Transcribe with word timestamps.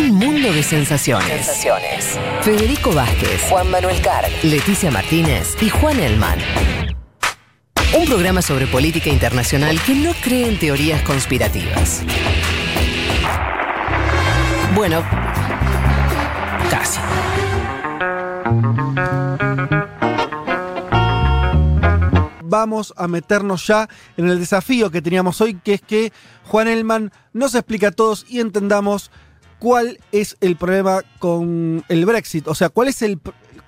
Un 0.00 0.14
mundo 0.14 0.50
de 0.50 0.62
sensaciones. 0.62 1.44
Sensaciones. 1.44 2.18
Federico 2.40 2.90
Vázquez, 2.90 3.42
Juan 3.50 3.70
Manuel 3.70 4.00
Carg. 4.00 4.30
Leticia 4.42 4.90
Martínez 4.90 5.54
y 5.60 5.68
Juan 5.68 6.00
Elman. 6.00 6.38
Un 7.98 8.06
programa 8.06 8.40
sobre 8.40 8.66
política 8.66 9.10
internacional 9.10 9.78
que 9.82 9.94
no 9.94 10.14
cree 10.22 10.48
en 10.48 10.58
teorías 10.58 11.02
conspirativas. 11.02 12.02
Bueno, 14.74 15.04
casi. 16.70 16.98
vamos 22.50 22.92
a 22.96 23.06
meternos 23.06 23.66
ya 23.66 23.88
en 24.16 24.28
el 24.28 24.40
desafío 24.40 24.90
que 24.90 25.00
teníamos 25.00 25.40
hoy, 25.40 25.54
que 25.54 25.74
es 25.74 25.80
que 25.80 26.12
Juan 26.46 26.68
Elman 26.68 27.12
nos 27.32 27.54
explique 27.54 27.86
a 27.86 27.92
todos 27.92 28.26
y 28.28 28.40
entendamos 28.40 29.12
cuál 29.60 29.98
es 30.10 30.36
el 30.40 30.56
problema 30.56 31.02
con 31.20 31.84
el 31.88 32.04
Brexit. 32.06 32.48
O 32.48 32.54
sea, 32.56 32.68
cuál 32.68 32.88
es 32.88 33.02
el 33.02 33.20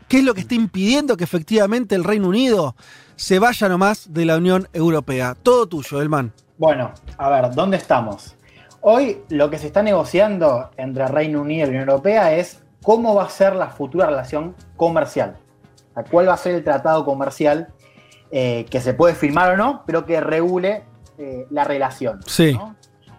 qué 0.09 0.19
es 0.19 0.25
lo 0.25 0.35
que 0.35 0.41
está 0.41 0.57
impidiendo 0.57 1.17
que 1.17 1.25
efectivamente 1.25 1.95
el 1.95 2.03
Reino 2.03 2.29
Unido 2.29 2.75
se 3.15 3.39
vaya 3.39 3.69
nomás 3.69 4.13
de 4.13 4.25
la 4.25 4.37
Unión 4.37 4.69
Europea. 4.73 5.37
Todo 5.41 5.69
tuyo, 5.69 6.03
Elman. 6.03 6.33
Bueno, 6.59 6.93
a 7.17 7.31
ver, 7.31 7.55
¿dónde 7.55 7.77
estamos? 7.77 8.35
Hoy 8.81 9.23
lo 9.29 9.49
que 9.49 9.59
se 9.59 9.69
está 9.69 9.83
negociando 9.83 10.71
entre 10.77 11.07
Reino 11.07 11.41
Unido 11.41 11.63
y 11.63 11.67
la 11.67 11.69
Unión 11.69 11.89
Europea 11.89 12.35
es 12.35 12.61
cómo 12.83 13.15
va 13.15 13.25
a 13.25 13.31
ser 13.31 13.55
la 13.55 13.69
futura 13.69 14.07
relación 14.07 14.57
comercial. 14.77 15.39
¿Cuál 16.11 16.29
va 16.29 16.35
a 16.35 16.39
ser 16.39 16.57
el 16.57 16.65
tratado 16.65 17.05
comercial 17.05 17.69
eh, 18.35 18.65
que 18.71 18.81
se 18.81 18.95
puede 18.95 19.15
firmar 19.15 19.53
o 19.53 19.57
no, 19.59 19.83
pero 19.85 20.07
que 20.07 20.19
regule 20.19 20.85
eh, 21.19 21.47
la 21.51 21.65
relación. 21.65 22.21
Sí. 22.27 22.59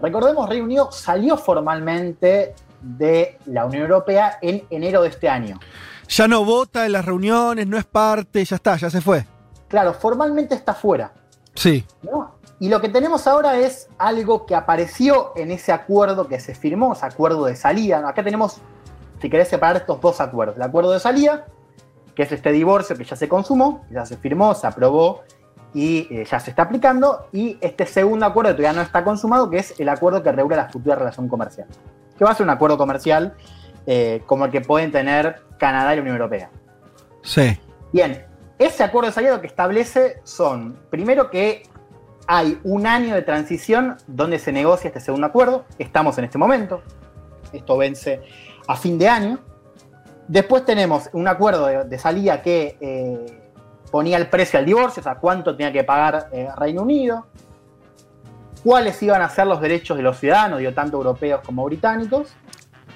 Recordemos, 0.01 0.49
Reino 0.49 0.65
Unido 0.65 0.91
salió 0.91 1.37
formalmente 1.37 2.55
de 2.81 3.37
la 3.45 3.65
Unión 3.65 3.83
Europea 3.83 4.37
en 4.41 4.65
enero 4.69 5.01
de 5.01 5.09
este 5.09 5.29
año. 5.29 5.59
Ya 6.09 6.27
no 6.27 6.43
vota 6.43 6.85
en 6.85 6.91
las 6.91 7.05
reuniones, 7.05 7.65
no 7.67 7.77
es 7.77 7.85
parte, 7.85 8.43
ya 8.43 8.57
está, 8.57 8.75
ya 8.75 8.89
se 8.89 9.01
fue. 9.01 9.25
Claro, 9.67 9.93
formalmente 9.93 10.53
está 10.55 10.73
fuera. 10.73 11.13
Sí. 11.55 11.85
Y 12.59 12.69
lo 12.69 12.81
que 12.81 12.89
tenemos 12.89 13.25
ahora 13.27 13.57
es 13.57 13.87
algo 13.97 14.45
que 14.45 14.55
apareció 14.55 15.33
en 15.35 15.51
ese 15.51 15.71
acuerdo 15.71 16.27
que 16.27 16.39
se 16.39 16.55
firmó, 16.55 16.93
ese 16.93 17.05
acuerdo 17.05 17.45
de 17.45 17.55
salida. 17.55 18.07
Acá 18.07 18.23
tenemos, 18.23 18.57
si 19.21 19.29
querés 19.29 19.47
separar 19.47 19.77
estos 19.77 19.99
dos 20.01 20.19
acuerdos, 20.21 20.57
el 20.57 20.61
acuerdo 20.61 20.91
de 20.91 20.99
salida 20.99 21.45
que 22.15 22.23
es 22.23 22.31
este 22.31 22.51
divorcio 22.51 22.95
que 22.95 23.03
ya 23.03 23.15
se 23.15 23.27
consumó, 23.27 23.85
ya 23.91 24.05
se 24.05 24.17
firmó, 24.17 24.53
se 24.53 24.67
aprobó 24.67 25.23
y 25.73 26.07
eh, 26.09 26.25
ya 26.29 26.39
se 26.39 26.49
está 26.49 26.63
aplicando, 26.63 27.27
y 27.31 27.57
este 27.61 27.85
segundo 27.85 28.25
acuerdo 28.25 28.51
que 28.51 28.57
todavía 28.57 28.79
no 28.79 28.85
está 28.85 29.03
consumado, 29.03 29.49
que 29.49 29.57
es 29.57 29.79
el 29.79 29.89
acuerdo 29.89 30.21
que 30.21 30.31
regula 30.31 30.55
la 30.55 30.69
futura 30.69 30.95
relación 30.95 31.27
comercial, 31.27 31.67
que 32.17 32.23
va 32.23 32.31
a 32.31 32.35
ser 32.35 32.45
un 32.45 32.51
acuerdo 32.51 32.77
comercial 32.77 33.33
eh, 33.85 34.21
como 34.25 34.45
el 34.45 34.51
que 34.51 34.61
pueden 34.61 34.91
tener 34.91 35.41
Canadá 35.57 35.93
y 35.93 35.95
la 35.97 36.01
Unión 36.01 36.17
Europea. 36.17 36.49
Sí. 37.21 37.57
Bien, 37.91 38.25
ese 38.59 38.83
acuerdo 38.83 39.07
de 39.07 39.13
salida 39.13 39.35
lo 39.35 39.41
que 39.41 39.47
establece 39.47 40.21
son, 40.23 40.77
primero 40.89 41.29
que 41.29 41.63
hay 42.27 42.59
un 42.63 42.87
año 42.87 43.15
de 43.15 43.21
transición 43.21 43.97
donde 44.07 44.39
se 44.39 44.51
negocia 44.51 44.87
este 44.87 44.99
segundo 44.99 45.27
acuerdo, 45.27 45.65
estamos 45.77 46.17
en 46.17 46.25
este 46.25 46.37
momento, 46.37 46.81
esto 47.51 47.77
vence 47.77 48.21
a 48.67 48.75
fin 48.75 48.97
de 48.97 49.09
año, 49.09 49.39
Después 50.27 50.65
tenemos 50.65 51.09
un 51.13 51.27
acuerdo 51.27 51.83
de, 51.83 51.97
salida 51.99 52.41
que 52.41 52.77
eh, 52.79 53.42
ponía 53.93 54.17
el 54.17 54.25
precio 54.25 54.57
al 54.57 54.65
divorcio, 54.65 55.01
o 55.01 55.03
sea, 55.03 55.19
cuánto 55.19 55.55
tenía 55.55 55.71
que 55.71 55.83
pagar 55.83 56.27
eh, 56.31 56.49
Reino 56.57 56.81
Unido, 56.81 57.27
cuáles 58.63 58.99
iban 59.03 59.21
a 59.21 59.29
ser 59.29 59.45
los 59.45 59.61
derechos 59.61 59.95
de 59.95 60.01
los 60.01 60.17
ciudadanos, 60.17 60.59
tanto 60.73 60.97
europeos 60.97 61.41
como 61.45 61.63
británicos, 61.65 62.33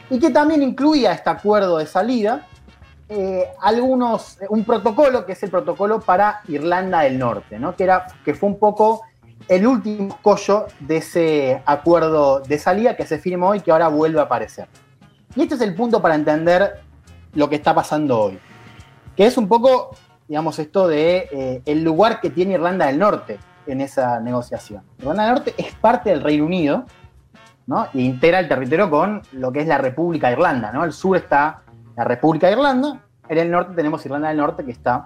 y 0.10 0.18
que 0.18 0.32
también 0.32 0.64
incluía 0.64 1.12
este 1.12 1.30
acuerdo 1.30 1.78
de 1.78 1.86
salida 1.86 2.48
eh, 3.10 3.46
algunos, 3.62 4.40
un 4.50 4.64
protocolo 4.66 5.24
que 5.24 5.34
es 5.34 5.44
el 5.44 5.52
protocolo 5.52 6.00
para 6.00 6.42
Irlanda 6.48 7.02
del 7.02 7.20
Norte, 7.20 7.60
¿no? 7.60 7.76
que, 7.76 7.84
era, 7.84 8.08
que 8.26 8.34
fue 8.34 8.50
un 8.50 8.58
poco 8.58 9.04
el 9.48 9.68
último 9.68 10.18
collo 10.24 10.66
de 10.80 10.98
ese 10.98 11.62
acuerdo 11.68 12.40
de 12.40 12.58
salida 12.58 12.96
que 12.96 13.06
se 13.06 13.20
firmó 13.20 13.54
y 13.54 13.60
que 13.60 13.70
ahora 13.70 13.88
vuelve 13.88 14.20
a 14.20 14.24
aparecer. 14.24 14.68
Y 15.36 15.44
este 15.44 15.54
es 15.54 15.62
el 15.62 15.76
punto 15.76 16.02
para 16.02 16.16
entender 16.16 16.82
lo 17.36 17.48
que 17.48 17.58
está 17.58 17.76
pasando 17.76 18.20
hoy. 18.20 18.40
Que 19.16 19.28
es 19.28 19.38
un 19.38 19.48
poco, 19.48 19.92
digamos, 20.28 20.60
esto 20.60 20.88
de 20.88 21.30
eh, 21.32 21.62
el 21.66 21.84
lugar 21.84 22.20
que 22.20 22.30
tiene 22.30 22.54
Irlanda 22.54 22.88
del 22.88 23.00
Norte 23.00 23.40
en 23.66 23.82
esa 23.82 24.20
negociación. 24.20 24.84
Irlanda 25.00 25.24
del 25.24 25.34
Norte 25.36 25.54
es 25.58 25.74
parte 25.76 26.10
del 26.10 26.22
Reino 26.22 26.46
Unido, 26.46 26.86
¿no? 27.66 27.86
E 27.94 28.02
integra 28.02 28.40
el 28.40 28.48
territorio 28.48 28.90
con 28.90 29.22
lo 29.34 29.52
que 29.52 29.62
es 29.62 29.68
la 29.68 29.78
República 29.78 30.28
de 30.28 30.34
Irlanda, 30.34 30.72
¿no? 30.72 30.82
Al 30.82 30.94
sur 30.94 31.18
está 31.18 31.64
la 31.96 32.04
República 32.04 32.48
de 32.48 32.54
Irlanda, 32.54 33.02
en 33.30 33.38
el 33.38 33.52
norte 33.52 33.74
tenemos 33.76 34.06
Irlanda 34.06 34.30
del 34.30 34.38
Norte 34.38 34.64
que 34.64 34.72
está 34.72 35.06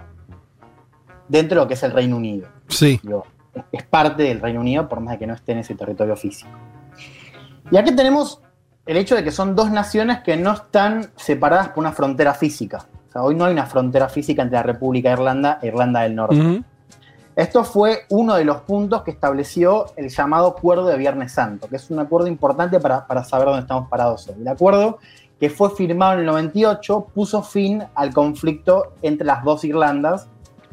dentro 1.27 1.55
de 1.55 1.63
lo 1.63 1.67
que 1.67 1.73
es 1.73 1.83
el 1.83 1.91
Reino 1.91 2.17
Unido. 2.17 2.47
Sí. 2.67 2.99
es 3.71 3.83
parte 3.83 4.23
del 4.23 4.41
Reino 4.41 4.59
Unido, 4.59 4.87
por 4.87 4.99
más 4.99 5.13
de 5.13 5.19
que 5.19 5.27
no 5.27 5.33
esté 5.33 5.53
en 5.53 5.59
ese 5.59 5.75
territorio 5.75 6.15
físico. 6.15 6.51
Y 7.71 7.77
aquí 7.77 7.95
tenemos 7.95 8.41
el 8.85 8.97
hecho 8.97 9.15
de 9.15 9.23
que 9.23 9.31
son 9.31 9.55
dos 9.55 9.71
naciones 9.71 10.19
que 10.19 10.37
no 10.37 10.53
están 10.53 11.11
separadas 11.15 11.69
por 11.69 11.79
una 11.79 11.91
frontera 11.93 12.33
física. 12.33 12.85
O 13.11 13.13
sea, 13.13 13.23
hoy 13.23 13.35
no 13.35 13.43
hay 13.43 13.51
una 13.51 13.65
frontera 13.65 14.07
física 14.07 14.41
entre 14.41 14.55
la 14.55 14.63
República 14.63 15.09
de 15.09 15.15
Irlanda 15.15 15.59
e 15.61 15.67
Irlanda 15.67 15.99
del 16.03 16.15
Norte. 16.15 16.63
Esto 17.35 17.65
fue 17.65 18.05
uno 18.07 18.35
de 18.35 18.45
los 18.45 18.61
puntos 18.61 19.01
que 19.03 19.11
estableció 19.11 19.87
el 19.97 20.07
llamado 20.07 20.47
Acuerdo 20.47 20.85
de 20.85 20.97
Viernes 20.97 21.33
Santo, 21.33 21.67
que 21.67 21.75
es 21.75 21.89
un 21.89 21.99
acuerdo 21.99 22.27
importante 22.27 22.79
para, 22.79 23.23
saber 23.25 23.47
dónde 23.47 23.61
estamos 23.63 23.89
parados 23.89 24.29
hoy. 24.29 24.35
El 24.39 24.47
acuerdo 24.47 24.99
que 25.41 25.49
fue 25.49 25.71
firmado 25.71 26.13
en 26.13 26.19
el 26.19 26.25
98 26.27 27.07
puso 27.13 27.43
fin 27.43 27.83
al 27.95 28.13
conflicto 28.13 28.93
entre 29.01 29.27
las 29.27 29.43
dos 29.43 29.65
Irlandas, 29.65 30.27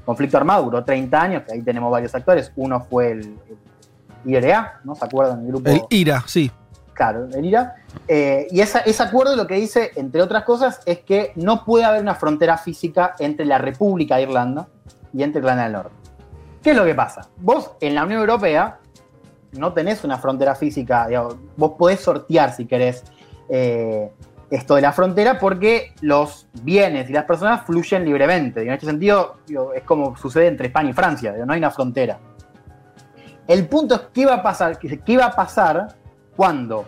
conflicto 0.04 0.36
armado, 0.36 0.62
duró 0.62 0.84
30 0.84 1.20
años, 1.20 1.42
que 1.42 1.54
ahí 1.54 1.62
tenemos 1.62 1.90
varios 1.90 2.14
actores. 2.14 2.52
Uno 2.54 2.86
fue 2.88 3.12
el, 3.12 3.34
IRA, 4.24 4.80
¿no? 4.84 4.94
¿Se 4.94 5.04
acuerdan? 5.04 5.40
El 5.40 5.46
grupo. 5.48 5.70
El 5.70 5.82
IRA, 5.90 6.22
sí. 6.26 6.52
Claro, 6.98 7.28
el 7.32 7.44
IRA. 7.44 7.76
Eh, 8.08 8.48
y 8.50 8.60
ese 8.60 9.02
acuerdo 9.04 9.36
lo 9.36 9.46
que 9.46 9.54
dice, 9.54 9.92
entre 9.94 10.20
otras 10.20 10.42
cosas, 10.42 10.80
es 10.84 10.98
que 10.98 11.30
no 11.36 11.64
puede 11.64 11.84
haber 11.84 12.02
una 12.02 12.16
frontera 12.16 12.58
física 12.58 13.14
entre 13.20 13.46
la 13.46 13.56
República 13.58 14.16
de 14.16 14.22
Irlanda 14.22 14.66
y 15.12 15.22
entre 15.22 15.38
Irlanda 15.38 15.62
del 15.62 15.74
Norte. 15.74 15.94
¿Qué 16.60 16.70
es 16.72 16.76
lo 16.76 16.84
que 16.84 16.96
pasa? 16.96 17.28
Vos 17.36 17.70
en 17.80 17.94
la 17.94 18.02
Unión 18.02 18.18
Europea 18.18 18.80
no 19.52 19.72
tenés 19.74 20.02
una 20.02 20.18
frontera 20.18 20.56
física, 20.56 21.08
vos 21.56 21.74
podés 21.78 22.00
sortear 22.00 22.52
si 22.52 22.66
querés 22.66 23.04
eh, 23.48 24.10
esto 24.50 24.74
de 24.74 24.80
la 24.80 24.90
frontera 24.90 25.38
porque 25.38 25.94
los 26.00 26.48
bienes 26.64 27.08
y 27.08 27.12
las 27.12 27.26
personas 27.26 27.64
fluyen 27.64 28.04
libremente. 28.04 28.62
en 28.62 28.72
este 28.72 28.86
sentido, 28.86 29.36
es 29.72 29.84
como 29.84 30.16
sucede 30.16 30.48
entre 30.48 30.66
España 30.66 30.90
y 30.90 30.94
Francia, 30.94 31.32
no 31.46 31.52
hay 31.52 31.60
una 31.60 31.70
frontera. 31.70 32.18
El 33.46 33.68
punto 33.68 33.94
es 33.94 34.00
qué 34.12 34.26
va 34.26 34.34
a 34.34 34.42
pasar, 34.42 34.80
qué 34.80 35.16
va 35.16 35.26
a 35.26 35.36
pasar 35.36 35.97
cuando 36.38 36.86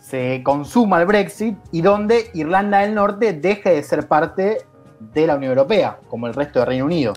se 0.00 0.40
consuma 0.42 0.98
el 0.98 1.04
Brexit 1.04 1.58
y 1.70 1.82
donde 1.82 2.30
Irlanda 2.32 2.78
del 2.78 2.94
Norte 2.94 3.34
deje 3.34 3.74
de 3.74 3.82
ser 3.82 4.08
parte 4.08 4.64
de 4.98 5.26
la 5.26 5.36
Unión 5.36 5.50
Europea, 5.50 5.98
como 6.08 6.28
el 6.28 6.32
resto 6.32 6.60
del 6.60 6.68
Reino 6.68 6.86
Unido. 6.86 7.12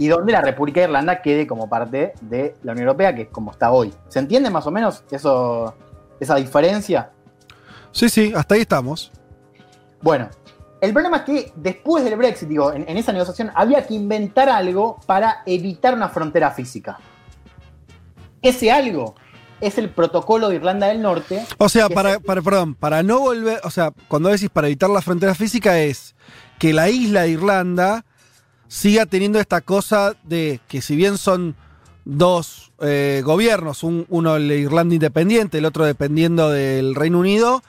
Y 0.00 0.08
donde 0.08 0.32
la 0.32 0.40
República 0.40 0.80
de 0.80 0.86
Irlanda 0.86 1.22
quede 1.22 1.46
como 1.46 1.68
parte 1.68 2.14
de 2.20 2.56
la 2.64 2.72
Unión 2.72 2.88
Europea, 2.88 3.14
que 3.14 3.22
es 3.22 3.28
como 3.28 3.52
está 3.52 3.70
hoy. 3.70 3.94
¿Se 4.08 4.18
entiende 4.18 4.50
más 4.50 4.66
o 4.66 4.72
menos 4.72 5.04
eso, 5.12 5.72
esa 6.18 6.34
diferencia? 6.34 7.12
Sí, 7.92 8.08
sí, 8.08 8.32
hasta 8.34 8.56
ahí 8.56 8.62
estamos. 8.62 9.12
Bueno, 10.02 10.28
el 10.80 10.92
problema 10.92 11.18
es 11.18 11.22
que 11.22 11.52
después 11.54 12.02
del 12.02 12.16
Brexit, 12.16 12.48
digo, 12.48 12.72
en 12.72 12.96
esa 12.96 13.12
negociación 13.12 13.52
había 13.54 13.86
que 13.86 13.94
inventar 13.94 14.48
algo 14.48 14.98
para 15.06 15.44
evitar 15.46 15.94
una 15.94 16.08
frontera 16.08 16.50
física. 16.50 16.98
Ese 18.42 18.72
algo 18.72 19.14
es 19.60 19.78
el 19.78 19.90
protocolo 19.90 20.48
de 20.48 20.56
Irlanda 20.56 20.88
del 20.88 21.02
Norte. 21.02 21.44
O 21.58 21.68
sea, 21.68 21.88
para, 21.88 22.20
para, 22.20 22.42
perdón, 22.42 22.74
para 22.74 23.02
no 23.02 23.20
volver, 23.20 23.60
o 23.64 23.70
sea, 23.70 23.92
cuando 24.08 24.28
decís 24.28 24.50
para 24.50 24.68
evitar 24.68 24.90
la 24.90 25.02
frontera 25.02 25.34
física 25.34 25.78
es 25.80 26.14
que 26.58 26.72
la 26.72 26.88
isla 26.88 27.22
de 27.22 27.30
Irlanda 27.30 28.04
siga 28.68 29.06
teniendo 29.06 29.40
esta 29.40 29.60
cosa 29.60 30.14
de 30.24 30.60
que 30.68 30.82
si 30.82 30.96
bien 30.96 31.18
son 31.18 31.56
dos 32.04 32.72
eh, 32.80 33.22
gobiernos, 33.24 33.82
uno 33.82 34.36
el 34.36 34.48
de 34.48 34.58
Irlanda 34.58 34.94
independiente, 34.94 35.58
el 35.58 35.64
otro 35.64 35.84
dependiendo 35.84 36.50
del 36.50 36.94
Reino 36.94 37.18
Unido, 37.18 37.62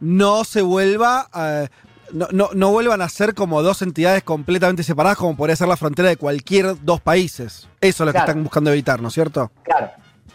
no 0.00 0.44
se 0.44 0.62
vuelva 0.62 1.28
a, 1.32 1.66
no, 2.12 2.50
no, 2.52 2.70
vuelvan 2.70 3.00
a 3.00 3.08
ser 3.08 3.34
como 3.34 3.62
dos 3.62 3.82
entidades 3.82 4.22
completamente 4.22 4.82
separadas, 4.82 5.16
como 5.16 5.36
podría 5.36 5.56
ser 5.56 5.68
la 5.68 5.76
frontera 5.76 6.08
de 6.08 6.16
cualquier 6.16 6.82
dos 6.84 7.00
países. 7.00 7.68
Eso 7.80 8.02
es 8.02 8.06
lo 8.06 8.12
que 8.12 8.18
están 8.18 8.42
buscando 8.42 8.70
evitar, 8.70 9.00
¿no 9.00 9.08
es 9.08 9.14
cierto? 9.14 9.50
Claro. 9.62 9.90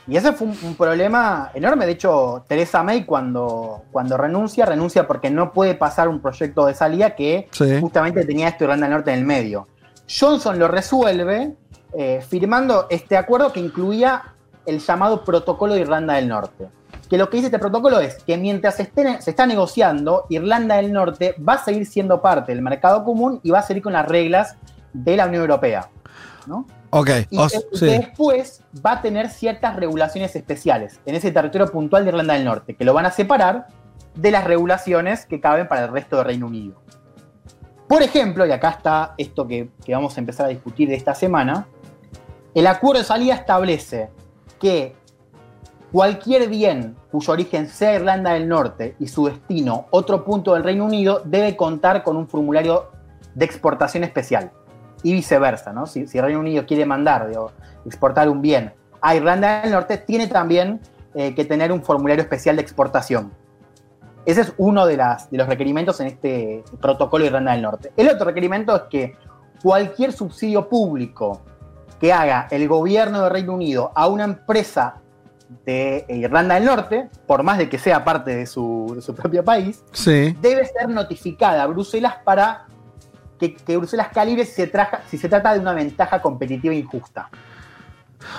Y 0.08 0.16
ese 0.16 0.32
fue 0.34 0.48
un, 0.48 0.76
problema 0.76 1.52
enorme. 1.54 1.86
De 1.86 1.92
hecho, 1.94 2.46
Teresa 2.48 2.82
May 2.82 3.04
cuando, 3.06 3.84
cuando 3.92 4.16
renuncia, 4.18 4.66
renuncia 4.66 5.06
porque 5.06 5.30
no 5.30 5.52
puede 5.52 5.76
pasar 5.76 6.08
un 6.08 6.22
proyecto 6.22 6.66
de 6.66 6.74
salida 6.74 7.16
que 7.16 7.48
justamente 7.82 8.24
tenía 8.26 8.48
esto 8.48 8.64
Irlanda 8.64 8.86
del 8.88 8.96
Norte 8.96 9.12
en 9.12 9.20
el 9.20 9.26
medio. 9.26 9.68
Johnson 10.08 10.58
lo 10.60 10.68
resuelve 10.70 11.56
eh, 11.94 12.22
firmando 12.28 12.88
este 12.90 13.18
acuerdo 13.18 13.52
que 13.52 13.60
incluía 13.60 14.34
el 14.66 14.80
llamado 14.80 15.26
Protocolo 15.26 15.74
de 15.74 15.82
Irlanda 15.82 16.14
del 16.16 16.28
Norte. 16.30 16.70
que 17.10 17.18
lo 17.18 17.30
que 17.30 17.38
dice 17.38 17.48
este 17.48 17.60
protocolo 17.60 18.00
es 18.00 18.22
que 18.24 18.38
mientras 18.38 18.76
se, 18.76 18.84
esté- 18.84 19.20
se 19.22 19.30
está 19.32 19.46
negociando, 19.46 20.26
Irlanda 20.30 20.76
del 20.76 20.92
Norte 20.94 21.36
va 21.38 21.54
a 21.54 21.64
seguir 21.64 21.86
siendo 21.86 22.22
parte 22.22 22.52
del 22.54 22.62
mercado 22.62 23.04
común 23.06 23.40
y 23.44 23.52
va 23.52 23.60
a 23.60 23.64
seguir 23.64 23.82
con 23.84 23.94
las 23.94 24.06
reglas 24.08 24.56
de 24.94 25.16
la 25.18 25.26
Unión 25.26 25.42
Europea. 25.42 25.90
¿no? 26.48 26.66
Ok, 26.90 27.10
Y, 27.30 27.38
o- 27.38 27.48
que, 27.48 27.58
y 27.72 27.78
sí. 27.78 27.86
que 27.86 27.92
después 28.00 28.64
va 28.86 28.94
a 28.94 29.02
tener 29.02 29.30
ciertas 29.30 29.76
regulaciones 29.76 30.36
especiales 30.36 31.00
en 31.06 31.16
ese 31.16 31.32
territorio 31.32 31.68
puntual 31.72 32.04
de 32.06 32.10
Irlanda 32.10 32.34
del 32.36 32.46
Norte, 32.46 32.76
que 32.76 32.86
lo 32.86 32.94
van 32.94 33.06
a 33.06 33.12
separar 33.12 33.68
de 34.16 34.32
las 34.32 34.46
regulaciones 34.46 35.26
que 35.26 35.40
caben 35.42 35.68
para 35.68 35.86
el 35.86 35.92
resto 35.92 36.16
del 36.18 36.26
Reino 36.26 36.48
Unido. 36.48 36.82
Por 37.88 38.02
ejemplo, 38.04 38.46
y 38.46 38.52
acá 38.52 38.70
está 38.72 39.14
esto 39.18 39.48
que, 39.48 39.70
que 39.86 39.94
vamos 39.94 40.16
a 40.18 40.20
empezar 40.20 40.46
a 40.46 40.50
discutir 40.50 40.90
de 40.90 40.96
esta 40.96 41.14
semana, 41.14 41.68
el 42.54 42.68
acuerdo 42.68 43.00
de 43.02 43.06
salida 43.06 43.36
establece 43.36 44.10
que 44.60 44.96
cualquier 45.92 46.50
bien 46.50 46.96
cuyo 47.12 47.34
origen 47.34 47.68
sea 47.70 47.94
Irlanda 47.96 48.34
del 48.34 48.48
Norte 48.48 48.96
y 49.00 49.08
su 49.08 49.28
destino 49.28 49.88
otro 49.92 50.26
punto 50.26 50.54
del 50.54 50.64
Reino 50.64 50.86
Unido 50.86 51.22
debe 51.26 51.56
contar 51.56 52.04
con 52.04 52.18
un 52.18 52.28
formulario 52.28 52.92
de 53.36 53.46
exportación 53.46 54.04
especial 54.04 54.52
y 55.04 55.14
viceversa, 55.14 55.74
¿no? 55.74 55.86
Si, 55.86 56.06
Reino 56.06 56.40
Unido 56.40 56.66
quiere 56.66 56.86
mandar, 56.86 57.28
digo, 57.28 57.52
exportar 57.86 58.30
un 58.30 58.42
bien 58.42 58.74
a 59.02 59.16
Irlanda 59.16 59.62
del 59.62 59.72
Norte, 59.72 59.98
tiene 59.98 60.28
también 60.28 60.80
eh, 61.14 61.34
que 61.36 61.46
tener 61.46 61.72
un 61.72 61.84
formulario 61.84 62.24
especial 62.24 62.56
de 62.56 62.62
exportación. 62.62 63.32
Ese 64.26 64.42
es 64.42 64.54
uno 64.58 64.86
de, 64.86 64.98
las, 64.98 65.32
de 65.32 65.38
los 65.38 65.48
requerimientos 65.48 66.00
en 66.02 66.08
este 66.08 66.64
protocolo 66.82 67.22
de 67.24 67.28
Irlanda 67.28 67.54
del 67.54 67.62
Norte. 67.62 67.92
El 67.96 68.10
otro 68.10 68.26
requerimiento 68.26 68.76
es 68.76 68.82
que 68.90 69.16
cualquier 69.64 70.12
subsidio 70.12 70.68
público 70.68 71.42
que 72.00 72.12
haga 72.12 72.48
el 72.52 72.68
gobierno 72.68 73.22
del 73.22 73.32
Reino 73.32 73.54
Unido 73.54 73.92
a 73.96 74.08
una 74.08 74.24
empresa 74.26 74.96
de 75.66 76.06
Irlanda 76.10 76.56
del 76.56 76.66
Norte, 76.66 77.10
por 77.26 77.42
más 77.42 77.58
de 77.58 77.70
que 77.70 77.78
sea 77.78 78.04
parte 78.04 78.36
de 78.36 78.46
su, 78.46 78.92
de 78.96 79.02
su 79.02 79.16
propio 79.16 79.44
país, 79.46 79.82
Sí. 79.94 80.36
debe 80.42 80.66
ser 80.66 80.90
notificada 80.90 81.64
a 81.64 81.68
Bruselas 81.68 82.16
para 82.24 82.66
que, 83.38 83.56
que 83.56 83.78
Bruselas 83.78 84.10
calibre 84.14 84.46
si 84.46 84.54
se, 84.54 84.68
traja- 84.68 85.02
si 85.10 85.18
se 85.18 85.30
trata 85.30 85.54
de 85.54 85.60
una 85.60 85.74
ventaja 85.74 86.22
competitiva 86.22 86.74
injusta. 86.74 87.30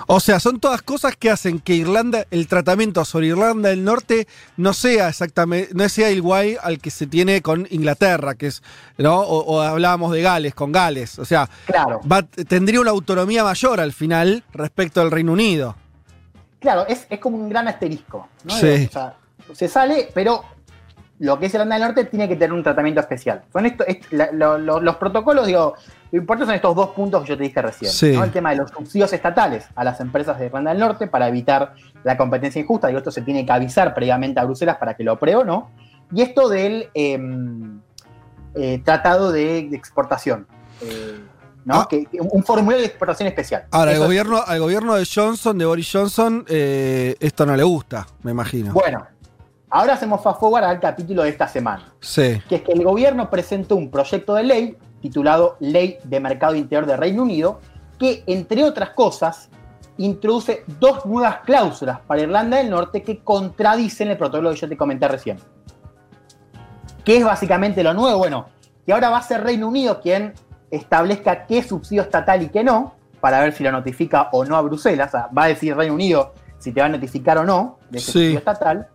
O 0.08 0.18
sea, 0.18 0.40
son 0.40 0.58
todas 0.58 0.82
cosas 0.82 1.14
que 1.16 1.30
hacen 1.30 1.60
que 1.60 1.72
Irlanda, 1.74 2.26
el 2.32 2.48
tratamiento 2.48 3.04
sobre 3.04 3.28
Irlanda 3.28 3.68
del 3.68 3.84
Norte 3.84 4.26
no 4.56 4.72
sea 4.74 5.08
exactamente, 5.08 5.70
no 5.72 5.88
sea 5.88 6.10
igual 6.10 6.58
al 6.62 6.78
que 6.80 6.90
se 6.90 7.06
tiene 7.06 7.40
con 7.42 7.66
Inglaterra, 7.70 8.34
que 8.34 8.48
es, 8.48 8.62
¿no? 8.98 9.20
O, 9.20 9.38
o 9.44 9.60
hablábamos 9.62 10.12
de 10.12 10.20
Gales, 10.20 10.54
con 10.54 10.72
Gales. 10.72 11.18
O 11.20 11.24
sea, 11.24 11.48
Claro, 11.66 12.00
va- 12.10 12.22
tendría 12.24 12.80
una 12.80 12.90
autonomía 12.90 13.44
mayor 13.44 13.80
al 13.80 13.92
final 13.92 14.42
respecto 14.52 15.00
al 15.00 15.12
Reino 15.12 15.32
Unido. 15.32 15.76
claro, 16.60 16.84
es, 16.88 17.06
es 17.08 17.20
como 17.20 17.36
un 17.38 17.48
gran 17.48 17.68
asterisco. 17.68 18.28
¿no? 18.44 18.54
Sí. 18.58 18.88
O 18.88 18.92
sea, 18.92 19.14
se 19.54 19.68
sale, 19.68 20.10
pero 20.12 20.44
lo 21.20 21.38
que 21.38 21.46
es 21.46 21.54
Irlanda 21.54 21.74
del 21.76 21.84
Norte 21.84 22.04
tiene 22.04 22.28
que 22.28 22.36
tener 22.36 22.52
un 22.52 22.62
tratamiento 22.62 23.00
especial. 23.00 23.42
Con 23.52 23.66
esto, 23.66 23.84
es- 23.86 23.98
la- 24.12 24.30
lo- 24.32 24.56
lo- 24.58 24.80
los 24.80 24.96
protocolos, 24.96 25.46
digo, 25.46 25.74
lo 26.12 26.18
importante 26.18 26.46
son 26.46 26.54
estos 26.54 26.76
dos 26.76 26.90
puntos 26.90 27.22
que 27.22 27.28
yo 27.30 27.36
te 27.36 27.42
dije 27.42 27.60
recién. 27.60 27.90
Sí. 27.90 28.12
¿no? 28.14 28.24
El 28.24 28.30
tema 28.30 28.50
de 28.50 28.56
los 28.56 28.70
subsidios 28.70 29.12
estatales 29.12 29.66
a 29.74 29.84
las 29.84 30.00
empresas 30.00 30.38
de 30.38 30.46
Irlanda 30.46 30.70
del 30.70 30.78
Norte 30.80 31.06
para 31.08 31.28
evitar 31.28 31.74
la 32.04 32.16
competencia 32.16 32.60
injusta. 32.60 32.86
Digo, 32.88 32.98
esto 32.98 33.10
se 33.10 33.22
tiene 33.22 33.44
que 33.44 33.52
avisar 33.52 33.94
previamente 33.94 34.38
a 34.40 34.44
Bruselas 34.44 34.76
para 34.78 34.94
que 34.94 35.02
lo 35.04 35.12
apruebe 35.12 35.40
o 35.40 35.44
no. 35.44 35.70
Y 36.12 36.22
esto 36.22 36.48
del 36.48 36.88
em, 36.94 37.80
eh, 38.54 38.80
tratado 38.84 39.30
de, 39.32 39.68
de 39.68 39.76
exportación. 39.76 40.46
eh, 40.82 41.20
¿no? 41.64 41.80
Ah. 41.80 41.86
Que, 41.90 42.06
que 42.06 42.18
un 42.20 42.42
formulario 42.44 42.80
de 42.80 42.86
exportación 42.86 43.26
especial. 43.26 43.64
Ahora, 43.72 43.90
al 43.90 43.98
gobierno, 43.98 44.40
al 44.46 44.58
gobierno 44.60 44.94
de 44.94 45.04
Johnson, 45.12 45.58
de 45.58 45.66
Boris 45.66 45.90
Johnson, 45.92 46.44
eh, 46.48 47.14
esto 47.20 47.44
no 47.44 47.54
le 47.56 47.62
gusta, 47.64 48.06
me 48.22 48.30
imagino. 48.30 48.72
Bueno, 48.72 49.06
ahora 49.70 49.94
hacemos 49.94 50.22
fast 50.22 50.40
forward 50.40 50.64
al 50.64 50.80
capítulo 50.80 51.22
de 51.22 51.30
esta 51.30 51.46
semana. 51.48 51.92
Sí. 52.00 52.40
que 52.48 52.56
es 52.56 52.62
que 52.62 52.72
el 52.72 52.82
gobierno 52.84 53.28
presentó 53.30 53.76
un 53.76 53.90
proyecto 53.90 54.34
de 54.34 54.42
ley 54.44 54.76
titulado 55.00 55.56
Ley 55.60 55.98
de 56.04 56.18
Mercado 56.20 56.54
Interior 56.54 56.84
de 56.86 56.96
Reino 56.96 57.22
Unido, 57.22 57.60
que, 57.98 58.24
entre 58.26 58.64
otras 58.64 58.90
cosas, 58.90 59.48
introduce 59.96 60.64
dos 60.80 61.04
nuevas 61.06 61.38
cláusulas 61.44 62.00
para 62.00 62.22
Irlanda 62.22 62.56
del 62.58 62.70
Norte 62.70 63.02
que 63.02 63.18
contradicen 63.18 64.08
el 64.08 64.16
protocolo 64.16 64.50
que 64.50 64.56
yo 64.56 64.68
te 64.68 64.76
comenté 64.76 65.06
recién. 65.08 65.38
¿Qué 67.04 67.18
es 67.18 67.24
básicamente 67.24 67.82
lo 67.82 67.94
nuevo? 67.94 68.18
Bueno, 68.18 68.46
que 68.84 68.92
ahora 68.92 69.10
va 69.10 69.18
a 69.18 69.22
ser 69.22 69.42
Reino 69.42 69.68
Unido 69.68 70.00
quien 70.00 70.34
establezca 70.70 71.46
qué 71.46 71.62
subsidio 71.62 72.02
estatal 72.02 72.42
y 72.42 72.48
qué 72.48 72.62
no, 72.62 72.94
para 73.20 73.40
ver 73.40 73.52
si 73.52 73.64
lo 73.64 73.72
notifica 73.72 74.28
o 74.32 74.44
no 74.44 74.56
a 74.56 74.60
Bruselas. 74.62 75.08
O 75.08 75.10
sea, 75.12 75.28
va 75.36 75.44
a 75.44 75.48
decir 75.48 75.76
Reino 75.76 75.94
Unido 75.94 76.34
si 76.58 76.72
te 76.72 76.80
va 76.80 76.86
a 76.86 76.90
notificar 76.90 77.38
o 77.38 77.44
no 77.44 77.78
de 77.90 77.98
ese 77.98 78.06
Sí. 78.06 78.12
subsidio 78.12 78.38
estatal 78.38 78.88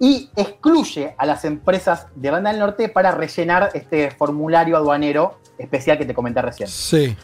y 0.00 0.30
excluye 0.36 1.14
a 1.18 1.26
las 1.26 1.44
empresas 1.44 2.06
de 2.14 2.28
Irlanda 2.28 2.50
del 2.50 2.60
Norte 2.60 2.88
para 2.88 3.10
rellenar 3.12 3.70
este 3.74 4.10
formulario 4.12 4.76
aduanero 4.76 5.38
especial 5.58 5.98
que 5.98 6.04
te 6.06 6.14
comenté 6.14 6.40
recién. 6.42 6.68
Sí. 6.68 7.16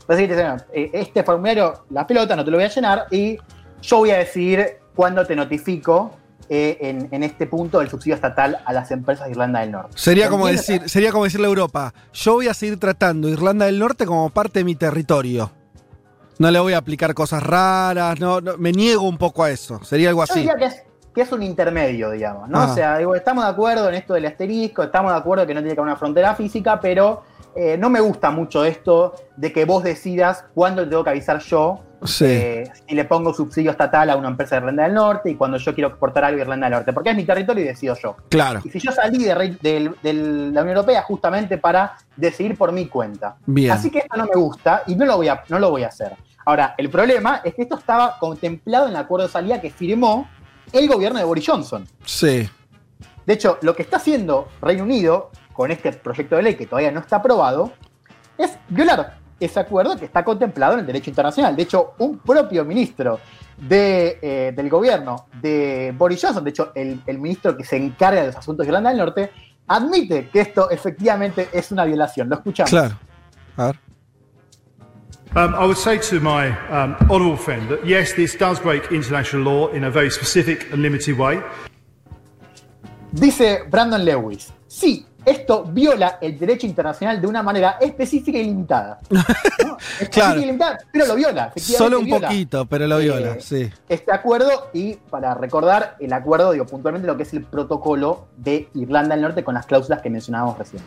Entonces, 0.00 0.28
te 0.28 0.34
dicen, 0.34 0.62
eh, 0.72 0.90
este 0.92 1.22
formulario, 1.22 1.84
la 1.90 2.06
pelota, 2.06 2.34
no 2.36 2.44
te 2.44 2.50
lo 2.50 2.56
voy 2.56 2.64
a 2.64 2.68
llenar 2.68 3.06
y 3.10 3.38
yo 3.82 3.98
voy 3.98 4.10
a 4.10 4.18
decidir 4.18 4.78
cuándo 4.94 5.24
te 5.26 5.34
notifico 5.36 6.10
eh, 6.48 6.76
en, 6.80 7.08
en 7.12 7.22
este 7.22 7.46
punto 7.46 7.80
el 7.80 7.88
subsidio 7.88 8.16
estatal 8.16 8.58
a 8.64 8.72
las 8.72 8.90
empresas 8.90 9.26
de 9.26 9.30
Irlanda 9.30 9.60
del 9.60 9.70
Norte. 9.70 9.92
Sería 9.96 10.28
como, 10.28 10.48
decir, 10.48 10.88
sería 10.88 11.12
como 11.12 11.24
decirle 11.24 11.46
a 11.46 11.48
Europa, 11.50 11.94
yo 12.12 12.34
voy 12.34 12.48
a 12.48 12.54
seguir 12.54 12.78
tratando 12.78 13.28
Irlanda 13.28 13.66
del 13.66 13.78
Norte 13.78 14.04
como 14.04 14.28
parte 14.30 14.58
de 14.58 14.64
mi 14.64 14.74
territorio. 14.74 15.52
No 16.38 16.50
le 16.50 16.58
voy 16.58 16.72
a 16.72 16.78
aplicar 16.78 17.14
cosas 17.14 17.42
raras, 17.42 18.18
no, 18.18 18.40
no- 18.40 18.56
me 18.58 18.72
niego 18.72 19.02
un 19.02 19.16
poco 19.18 19.44
a 19.44 19.50
eso. 19.50 19.82
Sería 19.84 20.08
algo 20.08 20.24
Yo 20.24 20.32
así. 20.32 20.40
diría 20.40 20.56
que 20.56 20.64
es, 20.64 20.82
que 21.14 21.22
es 21.22 21.32
un 21.32 21.42
intermedio, 21.42 22.10
digamos, 22.10 22.48
¿no? 22.48 22.64
O 22.70 22.74
sea, 22.74 22.98
digo, 22.98 23.14
estamos 23.14 23.44
de 23.44 23.50
acuerdo 23.50 23.88
en 23.88 23.94
esto 23.96 24.14
del 24.14 24.26
asterisco, 24.26 24.82
estamos 24.82 25.12
de 25.12 25.18
acuerdo 25.18 25.46
que 25.46 25.54
no 25.54 25.60
tiene 25.60 25.74
que 25.74 25.80
haber 25.80 25.90
una 25.90 25.96
frontera 25.98 26.34
física, 26.34 26.78
pero 26.80 27.22
eh, 27.56 27.76
no 27.76 27.90
me 27.90 28.00
gusta 28.00 28.30
mucho 28.30 28.64
esto 28.64 29.14
de 29.36 29.52
que 29.52 29.64
vos 29.64 29.82
decidas 29.82 30.44
cuándo 30.54 30.84
te 30.84 30.90
tengo 30.90 31.02
que 31.04 31.10
avisar 31.10 31.38
yo 31.40 31.80
Sí. 32.02 32.24
eh, 32.26 32.64
si 32.88 32.94
le 32.94 33.04
pongo 33.04 33.34
subsidio 33.34 33.72
estatal 33.72 34.08
a 34.08 34.16
una 34.16 34.28
empresa 34.28 34.54
de 34.54 34.60
Irlanda 34.60 34.84
del 34.84 34.94
Norte 34.94 35.28
y 35.30 35.34
cuando 35.34 35.58
yo 35.58 35.74
quiero 35.74 35.88
exportar 35.90 36.24
algo 36.24 36.38
a 36.38 36.42
Irlanda 36.42 36.66
del 36.68 36.74
Norte, 36.76 36.92
porque 36.94 37.10
es 37.10 37.16
mi 37.16 37.24
territorio 37.24 37.62
y 37.62 37.66
decido 37.66 37.94
yo. 38.02 38.16
Claro. 38.30 38.60
Y 38.64 38.70
si 38.70 38.78
yo 38.78 38.90
salí 38.92 39.22
de, 39.22 39.34
del- 39.60 39.96
de 40.02 40.12
la 40.14 40.62
Unión 40.62 40.68
Europea 40.78 41.02
justamente 41.02 41.58
para 41.58 41.96
decidir 42.16 42.56
por 42.56 42.72
mi 42.72 42.86
cuenta. 42.86 43.36
Bien. 43.44 43.72
Así 43.72 43.90
que 43.90 43.98
esto 43.98 44.16
no 44.16 44.24
me 44.24 44.40
gusta 44.40 44.82
y 44.86 44.94
no 44.94 45.04
lo 45.04 45.16
voy 45.18 45.28
a, 45.28 45.42
no 45.50 45.58
lo 45.58 45.70
voy 45.70 45.82
a 45.82 45.88
hacer. 45.88 46.12
Ahora, 46.46 46.74
el 46.78 46.88
problema 46.88 47.42
es 47.44 47.54
que 47.54 47.62
esto 47.62 47.76
estaba 47.76 48.16
contemplado 48.18 48.86
en 48.86 48.92
el 48.92 48.96
acuerdo 48.96 49.26
de 49.26 49.32
salida 49.32 49.60
que 49.60 49.68
firmó 49.70 50.26
el 50.72 50.88
gobierno 50.88 51.18
de 51.18 51.24
Boris 51.24 51.46
Johnson. 51.46 51.86
Sí. 52.04 52.48
De 53.26 53.34
hecho, 53.34 53.58
lo 53.62 53.74
que 53.74 53.82
está 53.82 53.98
haciendo 53.98 54.48
Reino 54.60 54.84
Unido 54.84 55.30
con 55.52 55.70
este 55.70 55.92
proyecto 55.92 56.36
de 56.36 56.42
ley 56.42 56.54
que 56.54 56.66
todavía 56.66 56.90
no 56.90 57.00
está 57.00 57.16
aprobado 57.16 57.72
es 58.38 58.56
violar 58.68 59.18
ese 59.38 59.58
acuerdo 59.60 59.96
que 59.96 60.04
está 60.04 60.24
contemplado 60.24 60.74
en 60.74 60.80
el 60.80 60.86
derecho 60.86 61.10
internacional. 61.10 61.56
De 61.56 61.62
hecho, 61.62 61.94
un 61.98 62.18
propio 62.18 62.64
ministro 62.64 63.20
de, 63.56 64.18
eh, 64.20 64.52
del 64.54 64.68
gobierno 64.68 65.26
de 65.40 65.94
Boris 65.96 66.20
Johnson, 66.22 66.44
de 66.44 66.50
hecho, 66.50 66.72
el, 66.74 67.02
el 67.06 67.18
ministro 67.18 67.56
que 67.56 67.64
se 67.64 67.76
encarga 67.76 68.20
de 68.20 68.26
los 68.28 68.36
asuntos 68.36 68.64
de 68.64 68.68
Irlanda 68.68 68.90
del 68.90 68.98
Norte, 68.98 69.30
admite 69.66 70.28
que 70.28 70.40
esto 70.40 70.70
efectivamente 70.70 71.48
es 71.52 71.70
una 71.72 71.84
violación. 71.84 72.28
Lo 72.28 72.36
escuchamos. 72.36 72.70
Claro. 72.70 72.98
A 73.56 73.66
ver. 73.66 73.89
Um, 75.36 75.54
I 75.54 75.64
would 75.64 75.76
say 75.76 75.98
to 75.98 76.20
my 76.20 76.48
um, 76.70 76.96
honourable 77.08 77.36
friend 77.36 77.68
that 77.68 77.86
yes, 77.86 78.14
this 78.14 78.36
does 78.36 78.58
break 78.58 78.90
international 78.90 79.42
law 79.42 79.68
in 79.68 79.84
a 79.84 79.90
very 79.90 80.10
specific 80.10 80.72
and 80.72 80.82
limited 80.82 81.16
way. 81.16 81.40
Dice 83.12 83.62
Brandon 83.70 84.04
Lewis, 84.04 84.52
sí, 84.66 85.06
esto 85.24 85.64
viola 85.64 86.18
el 86.20 86.36
derecho 86.36 86.66
internacional 86.66 87.20
de 87.20 87.26
una 87.28 87.42
manera 87.44 87.76
específica 87.80 88.38
y 88.38 88.44
limitada. 88.44 88.98
¿no? 89.10 89.20
Específica 90.00 90.08
Claro. 90.10 90.40
y 90.40 90.46
limitada, 90.46 90.78
pero 90.92 91.06
lo 91.06 91.14
viola. 91.14 91.52
Solo 91.56 92.00
un 92.00 92.06
viola. 92.06 92.26
poquito, 92.28 92.66
pero 92.66 92.88
lo 92.88 92.98
viola, 92.98 93.34
Eh, 93.34 93.40
sí. 93.40 93.70
este 93.88 94.12
acuerdo 94.12 94.70
y 94.72 94.94
para 94.94 95.34
recordar 95.34 95.96
el 96.00 96.12
acuerdo, 96.12 96.50
digo 96.52 96.66
puntualmente 96.66 97.06
lo 97.06 97.16
que 97.16 97.22
es 97.22 97.32
el 97.34 97.44
protocolo 97.44 98.26
de 98.36 98.68
Irlanda 98.74 99.14
del 99.14 99.22
Norte 99.22 99.44
con 99.44 99.54
las 99.54 99.66
cláusulas 99.66 100.02
que 100.02 100.10
mencionábamos 100.10 100.58
recién. 100.58 100.82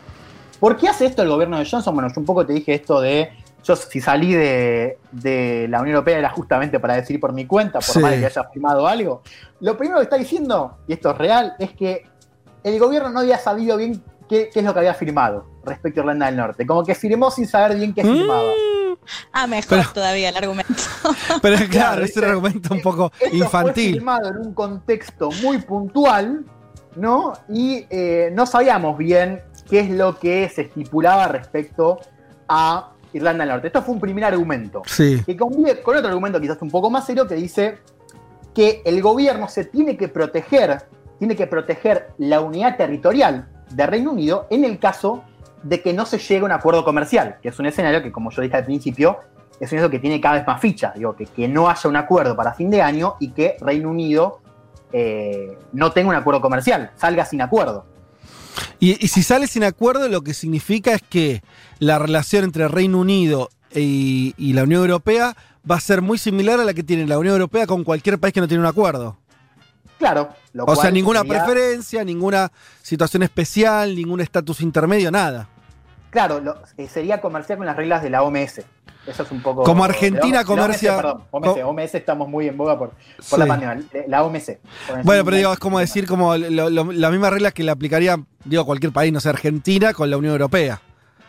¿Por 0.60 0.76
qué 0.76 0.88
hace 0.88 1.06
esto 1.06 1.22
el 1.22 1.28
gobierno 1.30 1.58
de 1.58 1.66
Johnson? 1.68 1.94
Bueno, 1.94 2.08
yo 2.14 2.20
un 2.20 2.26
poco 2.26 2.44
te 2.46 2.52
dije 2.54 2.74
esto 2.74 3.00
de, 3.00 3.30
yo 3.64 3.74
si 3.76 4.00
salí 4.00 4.34
de, 4.34 4.98
de 5.10 5.66
la 5.68 5.80
Unión 5.80 5.96
Europea 5.96 6.18
era 6.18 6.30
justamente 6.30 6.78
para 6.78 6.94
decir 6.94 7.18
por 7.18 7.32
mi 7.32 7.46
cuenta, 7.46 7.78
por 7.80 7.84
Sí. 7.94 7.98
más 7.98 8.10
de 8.12 8.20
que 8.20 8.26
haya 8.26 8.44
firmado 8.52 8.86
algo. 8.86 9.22
Lo 9.60 9.76
primero 9.76 9.98
que 9.98 10.04
está 10.04 10.16
diciendo, 10.16 10.78
y 10.86 10.92
esto 10.92 11.10
es 11.10 11.18
real, 11.18 11.54
es 11.58 11.72
que 11.72 12.06
el 12.62 12.78
gobierno 12.78 13.10
no 13.10 13.20
había 13.20 13.38
sabido 13.38 13.76
bien 13.76 14.02
qué, 14.28 14.48
qué 14.52 14.60
es 14.60 14.64
lo 14.64 14.72
que 14.72 14.80
había 14.80 14.94
firmado 14.94 15.46
respecto 15.64 16.00
a 16.00 16.02
Irlanda 16.02 16.26
del 16.26 16.36
Norte. 16.36 16.66
Como 16.66 16.84
que 16.84 16.94
firmó 16.94 17.30
sin 17.30 17.46
saber 17.46 17.76
bien 17.76 17.92
qué 17.94 18.02
firmaba. 18.02 18.42
Mm, 18.42 18.74
Ah, 19.32 19.46
mejor 19.46 19.68
Pero- 19.78 19.92
todavía 19.92 20.28
el 20.30 20.36
argumento. 20.36 20.72
pero 21.42 21.56
claro, 21.56 21.68
Claro, 21.70 22.04
es 22.04 22.16
un 22.16 22.24
argumento 22.24 22.72
un 22.74 22.80
poco 22.80 23.12
Esto 23.20 23.28
fue 23.28 23.36
infantil. 23.38 23.92
firmado 23.94 24.28
en 24.30 24.36
un 24.38 24.54
contexto 24.54 25.30
muy 25.42 25.58
puntual, 25.58 26.44
¿no? 26.96 27.34
Y 27.50 27.86
eh, 27.90 28.30
no 28.32 28.46
sabíamos 28.46 28.96
bien 28.96 29.42
qué 29.68 29.80
es 29.80 29.90
lo 29.90 30.18
que 30.18 30.48
se 30.48 30.62
estipulaba 30.62 31.28
respecto 31.28 31.98
a 32.48 32.92
Irlanda 33.14 33.44
del 33.44 33.54
Norte. 33.54 33.68
Esto 33.68 33.82
fue 33.82 33.94
un 33.94 34.00
primer 34.00 34.24
argumento. 34.24 34.82
Sí. 34.86 35.22
Que 35.24 35.36
convive 35.36 35.80
con 35.80 35.96
otro 35.96 36.08
argumento 36.08 36.40
quizás 36.40 36.60
un 36.60 36.70
poco 36.70 36.90
más 36.90 37.06
serio 37.06 37.26
que 37.26 37.34
dice, 37.34 37.78
que 38.54 38.82
el 38.84 39.00
gobierno 39.02 39.48
se 39.48 39.64
tiene 39.64 39.96
que 39.96 40.08
proteger, 40.08 40.82
tiene 41.18 41.36
que 41.36 41.46
proteger 41.46 42.10
la 42.18 42.40
unidad 42.40 42.76
territorial 42.76 43.48
de 43.70 43.86
Reino 43.86 44.12
Unido 44.12 44.46
en 44.50 44.64
el 44.64 44.78
caso 44.78 45.24
de 45.62 45.80
que 45.80 45.92
no 45.92 46.04
se 46.06 46.18
llegue 46.18 46.42
a 46.42 46.44
un 46.44 46.52
acuerdo 46.52 46.84
comercial, 46.84 47.38
que 47.42 47.48
es 47.48 47.58
un 47.58 47.66
escenario 47.66 48.02
que, 48.02 48.12
como 48.12 48.30
yo 48.30 48.42
dije 48.42 48.56
al 48.56 48.64
principio, 48.64 49.18
es 49.52 49.60
un 49.60 49.64
escenario 49.64 49.90
que 49.90 49.98
tiene 49.98 50.20
cada 50.20 50.36
vez 50.36 50.46
más 50.46 50.60
fichas. 50.60 50.94
Digo, 50.94 51.16
que, 51.16 51.26
que 51.26 51.48
no 51.48 51.68
haya 51.68 51.88
un 51.88 51.96
acuerdo 51.96 52.36
para 52.36 52.52
fin 52.52 52.70
de 52.70 52.82
año 52.82 53.14
y 53.18 53.30
que 53.30 53.56
Reino 53.60 53.88
Unido 53.90 54.40
eh, 54.92 55.58
no 55.72 55.90
tenga 55.90 56.10
un 56.10 56.14
acuerdo 56.14 56.40
comercial, 56.40 56.92
salga 56.94 57.24
sin 57.24 57.40
acuerdo. 57.40 57.84
Y, 58.80 59.04
y 59.04 59.08
si 59.08 59.22
sale 59.22 59.46
sin 59.46 59.64
acuerdo, 59.64 60.08
lo 60.08 60.22
que 60.22 60.34
significa 60.34 60.92
es 60.94 61.02
que 61.02 61.42
la 61.78 61.98
relación 61.98 62.44
entre 62.44 62.68
Reino 62.68 62.98
Unido 62.98 63.50
y, 63.74 64.34
y 64.38 64.52
la 64.52 64.62
Unión 64.64 64.82
Europea 64.82 65.36
va 65.68 65.76
a 65.76 65.80
ser 65.80 66.02
muy 66.02 66.18
similar 66.18 66.60
a 66.60 66.64
la 66.64 66.74
que 66.74 66.82
tiene 66.82 67.06
la 67.06 67.18
Unión 67.18 67.34
Europea 67.34 67.66
con 67.66 67.84
cualquier 67.84 68.18
país 68.18 68.34
que 68.34 68.40
no 68.40 68.48
tiene 68.48 68.60
un 68.60 68.66
acuerdo. 68.68 69.18
Claro. 69.98 70.28
Lo 70.52 70.64
O 70.64 70.76
sea, 70.76 70.90
ninguna 70.90 71.20
sería- 71.20 71.44
preferencia, 71.44 72.04
ninguna 72.04 72.52
situación 72.82 73.22
especial, 73.22 73.94
ningún 73.96 74.20
estatus 74.20 74.60
intermedio, 74.60 75.10
nada. 75.10 75.48
Claro, 76.10 76.40
lo- 76.40 76.60
eh, 76.76 76.88
sería 76.88 77.20
comerciar 77.20 77.58
con 77.58 77.66
las 77.66 77.76
reglas 77.76 78.02
de 78.02 78.10
la 78.10 78.22
OMS. 78.22 78.60
Eso 79.06 79.22
es 79.22 79.30
un 79.30 79.42
poco. 79.42 79.62
Como 79.64 79.84
Argentina 79.84 80.38
OMS, 80.40 80.46
comercia- 80.46 80.96
perdón, 80.96 81.22
OMS, 81.30 81.62
OMS 81.64 81.94
estamos 81.94 82.28
muy 82.28 82.48
en 82.48 82.56
boga 82.56 82.78
por, 82.78 82.90
por 82.90 82.98
Sí. 83.20 83.36
la 83.38 83.46
pandemia. 83.46 83.84
La 84.08 84.24
OMC. 84.24 84.58
Bueno, 85.02 85.24
pero 85.24 85.36
digo, 85.36 85.52
es 85.52 85.58
como 85.58 85.78
decir 85.78 86.06
como 86.06 86.36
lo- 86.36 86.70
lo- 86.70 86.92
la 86.92 87.10
misma 87.10 87.30
regla 87.30 87.50
que 87.50 87.62
le 87.64 87.70
aplicaría, 87.70 88.16
digo, 88.44 88.64
cualquier 88.64 88.92
país, 88.92 89.12
no 89.12 89.20
sé, 89.20 89.28
Argentina 89.28 89.92
con 89.92 90.08
la 90.10 90.16
Unión 90.16 90.32
Europea. 90.32 90.80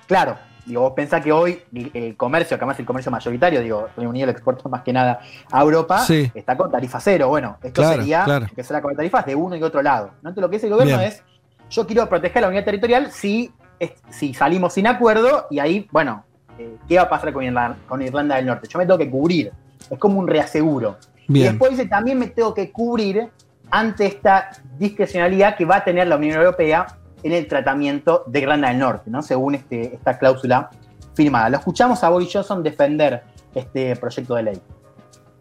Claro, 0.08 0.38
digo, 0.66 0.82
vos 0.82 0.94
pensás 0.96 1.22
que 1.24 1.32
hoy 1.32 1.62
el, 1.94 2.16
comercio, 2.16 2.58
que 2.58 2.64
además 2.64 2.80
el 2.80 2.86
comercio 2.86 3.12
mayoritario, 3.12 3.62
digo, 3.62 3.90
Reino 3.98 4.10
Unido 4.10 4.28
lo 4.28 4.32
exporta 4.32 4.70
más 4.70 4.82
que 4.84 4.94
nada 4.94 5.20
a 5.52 5.62
Europa, 5.62 6.00
Sí. 6.06 6.32
está 6.34 6.56
con 6.56 6.72
tarifa 6.72 7.00
cero. 7.00 7.28
Bueno, 7.28 7.58
esto 7.62 7.82
Claro, 7.82 7.98
sería 7.98 8.24
claro. 8.24 8.46
empezar 8.46 8.78
a 8.78 8.82
con 8.82 8.96
tarifas 8.96 9.26
de 9.26 9.36
uno 9.36 9.56
y 9.56 9.64
otro 9.64 9.82
lado. 9.82 10.12
¿no? 10.22 10.30
Entonces, 10.30 10.42
lo 10.42 10.50
que 10.50 10.56
dice 10.56 10.68
el 10.68 10.74
gobierno 10.74 10.98
Bien. 11.00 11.10
es: 11.12 11.24
yo 11.70 11.86
quiero 11.86 12.08
proteger 12.08 12.42
la 12.42 12.48
unidad 12.48 12.64
territorial 12.64 13.12
si, 13.12 13.52
es- 13.80 13.92
si 14.12 14.34
salimos 14.34 14.74
sin 14.74 14.88
acuerdo, 14.88 15.48
y 15.50 15.60
ahí, 15.60 15.88
bueno, 15.92 16.24
eh, 16.58 16.78
¿qué 16.88 16.98
va 16.98 17.04
a 17.04 17.10
pasar 17.10 17.34
con 17.34 17.44
Irlanda, 17.44 17.78
con 17.88 18.02
Irlanda 18.02 18.36
del 18.36 18.46
Norte? 18.46 18.68
Yo 18.68 18.80
me 18.80 18.86
tengo 18.86 18.98
que 18.98 19.10
cubrir. 19.10 19.52
Es 19.90 20.00
como 20.00 20.20
un 20.20 20.28
reaseguro. 20.28 20.98
Y 21.28 21.34
Bien. 21.34 21.52
después 21.52 21.72
dice, 21.72 21.88
también 21.88 22.20
me 22.20 22.28
tengo 22.28 22.54
que 22.54 22.72
cubrir 22.72 23.30
ante 23.70 24.06
esta 24.06 24.52
discrecionalidad 24.78 25.56
que 25.58 25.66
va 25.66 25.78
a 25.78 25.84
tener 25.84 26.08
la 26.08 26.16
Unión 26.16 26.38
Europea 26.38 26.86
en 27.24 27.32
el 27.32 27.48
tratamiento 27.48 28.24
de 28.28 28.40
Irlanda 28.40 28.70
del 28.70 28.80
Norte, 28.80 29.10
¿no? 29.10 29.22
según 29.22 29.56
este, 29.56 29.96
esta 29.96 30.18
cláusula 30.18 30.70
firmada. 31.16 31.50
Lo 31.50 31.58
escuchamos 31.58 32.04
a 32.04 32.10
Boris 32.10 32.30
Johnson 32.32 32.62
defender 32.62 33.24
este 33.54 33.96
proyecto 33.96 34.36
de 34.36 34.44
ley. 34.44 34.62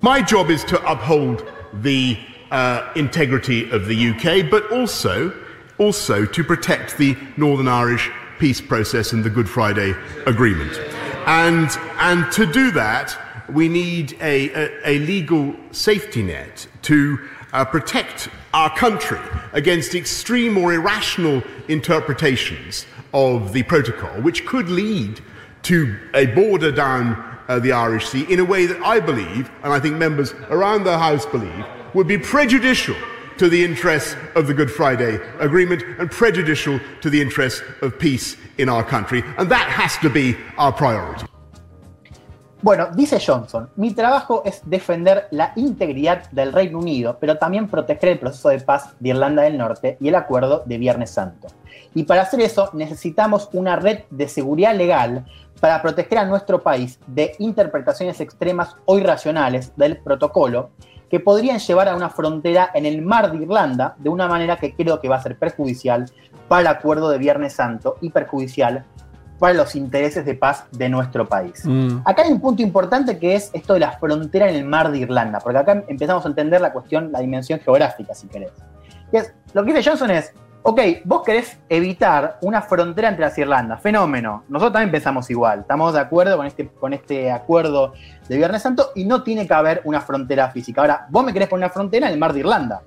My 0.00 0.23
job 0.23 0.50
is 0.50 0.64
to 0.66 0.76
uphold 0.90 1.44
the 1.83 2.18
uh, 2.50 2.83
integrity 2.94 3.71
of 3.71 3.87
the 3.87 4.11
UK, 4.11 4.50
but 4.50 4.71
also, 4.71 5.33
also 5.78 6.25
to 6.26 6.44
protect 6.44 6.97
the 6.99 7.16
Northern 7.37 7.68
Irish 7.68 8.11
peace 8.38 8.61
process 8.61 9.12
and 9.12 9.25
the 9.25 9.30
Good 9.30 9.49
Friday 9.49 9.94
Agreement. 10.26 10.93
And, 11.26 11.71
and 11.99 12.31
to 12.33 12.45
do 12.45 12.71
that, 12.73 13.16
we 13.49 13.69
need 13.69 14.16
a, 14.21 14.50
a, 14.50 14.90
a 14.90 14.99
legal 15.00 15.54
safety 15.71 16.23
net 16.23 16.66
to 16.83 17.19
uh, 17.52 17.64
protect 17.64 18.28
our 18.52 18.75
country 18.76 19.21
against 19.52 19.95
extreme 19.95 20.59
or 20.59 20.75
irrational 20.75 21.43
interpretations 21.69 22.87
of 23.12 23.52
the 23.52 23.62
protocol, 23.62 24.21
which 24.23 24.45
could 24.45 24.69
lead 24.69 25.21
to 25.62 25.97
a 26.14 26.26
border 26.26 26.71
down 26.71 27.38
uh, 27.49 27.59
the 27.59 27.73
Irish 27.73 28.09
Sea 28.09 28.26
in 28.28 28.40
a 28.40 28.45
way 28.45 28.66
that 28.66 28.81
I 28.83 29.00
believe, 29.00 29.50
and 29.62 29.73
I 29.73 29.81
think 29.81 29.97
members 29.97 30.33
around 30.50 30.85
the 30.85 30.99
House 30.99 31.25
believe, 31.26 31.64
would 31.95 32.07
be 32.07 32.19
prejudicial 32.19 32.97
to 33.38 33.48
the 33.48 33.64
interests 33.64 34.16
of 34.34 34.46
the 34.46 34.54
Good 34.54 34.70
Friday 34.70 35.20
Agreement 35.40 35.82
and 35.98 36.10
prejudicial 36.10 36.80
to 37.00 37.10
the 37.10 37.20
interests 37.20 37.62
of 37.82 37.98
peace 37.98 38.36
in 38.58 38.68
our 38.68 38.84
country. 38.84 39.22
And 39.38 39.48
that 39.50 39.68
has 39.68 39.98
to 39.98 40.10
be 40.10 40.36
our 40.56 40.72
priority. 40.72 41.26
Bueno, 42.64 42.88
dice 42.94 43.20
Johnson, 43.20 43.68
mi 43.76 43.92
trabajo 43.92 44.42
es 44.46 44.62
defender 44.64 45.28
la 45.32 45.52
integridad 45.54 46.30
del 46.30 46.50
Reino 46.50 46.78
Unido, 46.78 47.18
pero 47.20 47.36
también 47.36 47.68
proteger 47.68 48.08
el 48.08 48.18
proceso 48.18 48.48
de 48.48 48.60
paz 48.60 48.94
de 49.00 49.10
Irlanda 49.10 49.42
del 49.42 49.58
Norte 49.58 49.98
y 50.00 50.08
el 50.08 50.14
acuerdo 50.14 50.62
de 50.64 50.78
Viernes 50.78 51.10
Santo. 51.10 51.48
Y 51.94 52.04
para 52.04 52.22
hacer 52.22 52.40
eso 52.40 52.70
necesitamos 52.72 53.50
una 53.52 53.76
red 53.76 54.04
de 54.08 54.28
seguridad 54.28 54.74
legal 54.74 55.26
para 55.60 55.82
proteger 55.82 56.16
a 56.16 56.24
nuestro 56.24 56.62
país 56.62 56.98
de 57.06 57.34
interpretaciones 57.38 58.18
extremas 58.20 58.76
o 58.86 58.98
irracionales 58.98 59.76
del 59.76 59.98
protocolo 59.98 60.70
que 61.11 61.20
podrían 61.20 61.58
llevar 61.58 61.88
a 61.88 61.96
una 61.96 62.11
frontera 62.11 62.70
en 62.75 62.87
el 62.87 63.02
mar 63.02 63.30
de 63.30 63.38
Irlanda 63.38 63.94
de 63.99 64.08
una 64.08 64.26
manera 64.26 64.56
que 64.56 64.75
creo 64.75 65.00
que 65.00 65.08
va 65.08 65.16
a 65.16 65.23
ser 65.23 65.38
perjudicial 65.38 66.11
para 66.49 66.62
el 66.62 66.66
acuerdo 66.66 67.11
de 67.11 67.18
Viernes 67.18 67.54
Santo 67.54 67.96
y 68.00 68.11
perjudicial 68.11 68.84
para 69.38 69.54
los 69.54 69.75
intereses 69.75 70.25
de 70.25 70.34
paz 70.34 70.64
de 70.70 70.88
nuestro 70.88 71.28
país. 71.28 71.64
Mm. 71.64 71.99
Acá 72.04 72.23
hay 72.23 72.32
un 72.32 72.40
punto 72.40 72.62
importante 72.62 73.18
que 73.18 73.34
es 73.34 73.50
esto 73.52 73.75
de 73.75 73.80
la 73.80 73.92
frontera 73.92 74.49
en 74.49 74.56
el 74.56 74.64
mar 74.64 74.90
de 74.90 74.99
Irlanda, 74.99 75.40
porque 75.40 75.58
acá 75.58 75.84
empezamos 75.88 76.25
a 76.25 76.28
entender 76.28 76.61
la 76.61 76.73
cuestión, 76.73 77.11
la 77.12 77.20
dimensión 77.20 77.61
geográfica, 77.61 78.14
si 78.14 78.28
querés. 78.28 78.52
Es, 79.12 79.32
lo 79.52 79.64
que 79.64 79.73
dice 79.73 79.90
Johnson 79.90 80.11
es, 80.11 80.32
ok, 80.66 80.80
vos 81.04 81.23
querés 81.23 81.59
evitar 81.68 82.38
una 82.40 82.62
frontera 82.62 83.09
entre 83.11 83.25
las 83.26 83.37
Irlandas, 83.37 83.83
fenómeno. 83.83 84.44
Nosotros 84.49 84.73
también 84.73 84.90
pensamos 84.90 85.28
igual, 85.30 85.61
estamos 85.61 85.92
de 85.92 86.00
acuerdo 86.00 86.37
con 86.38 86.47
este, 86.47 86.68
con 86.68 86.92
este 86.94 87.30
acuerdo 87.30 87.92
de 88.28 88.37
Viernes 88.38 88.62
Santo 88.62 88.90
y 88.94 89.04
no 89.04 89.23
tiene 89.23 89.47
que 89.47 89.52
haber 89.52 89.83
una 89.85 90.00
frontera 90.00 90.50
física. 90.50 90.80
Ahora, 90.80 91.06
vos 91.11 91.23
me 91.23 91.33
querés 91.35 91.49
poner 91.49 91.66
una 91.66 91.73
frontera 91.73 92.06
en 92.06 92.14
el 92.14 92.18
mar 92.18 92.33
de 92.33 92.40
Irlanda. 92.40 92.80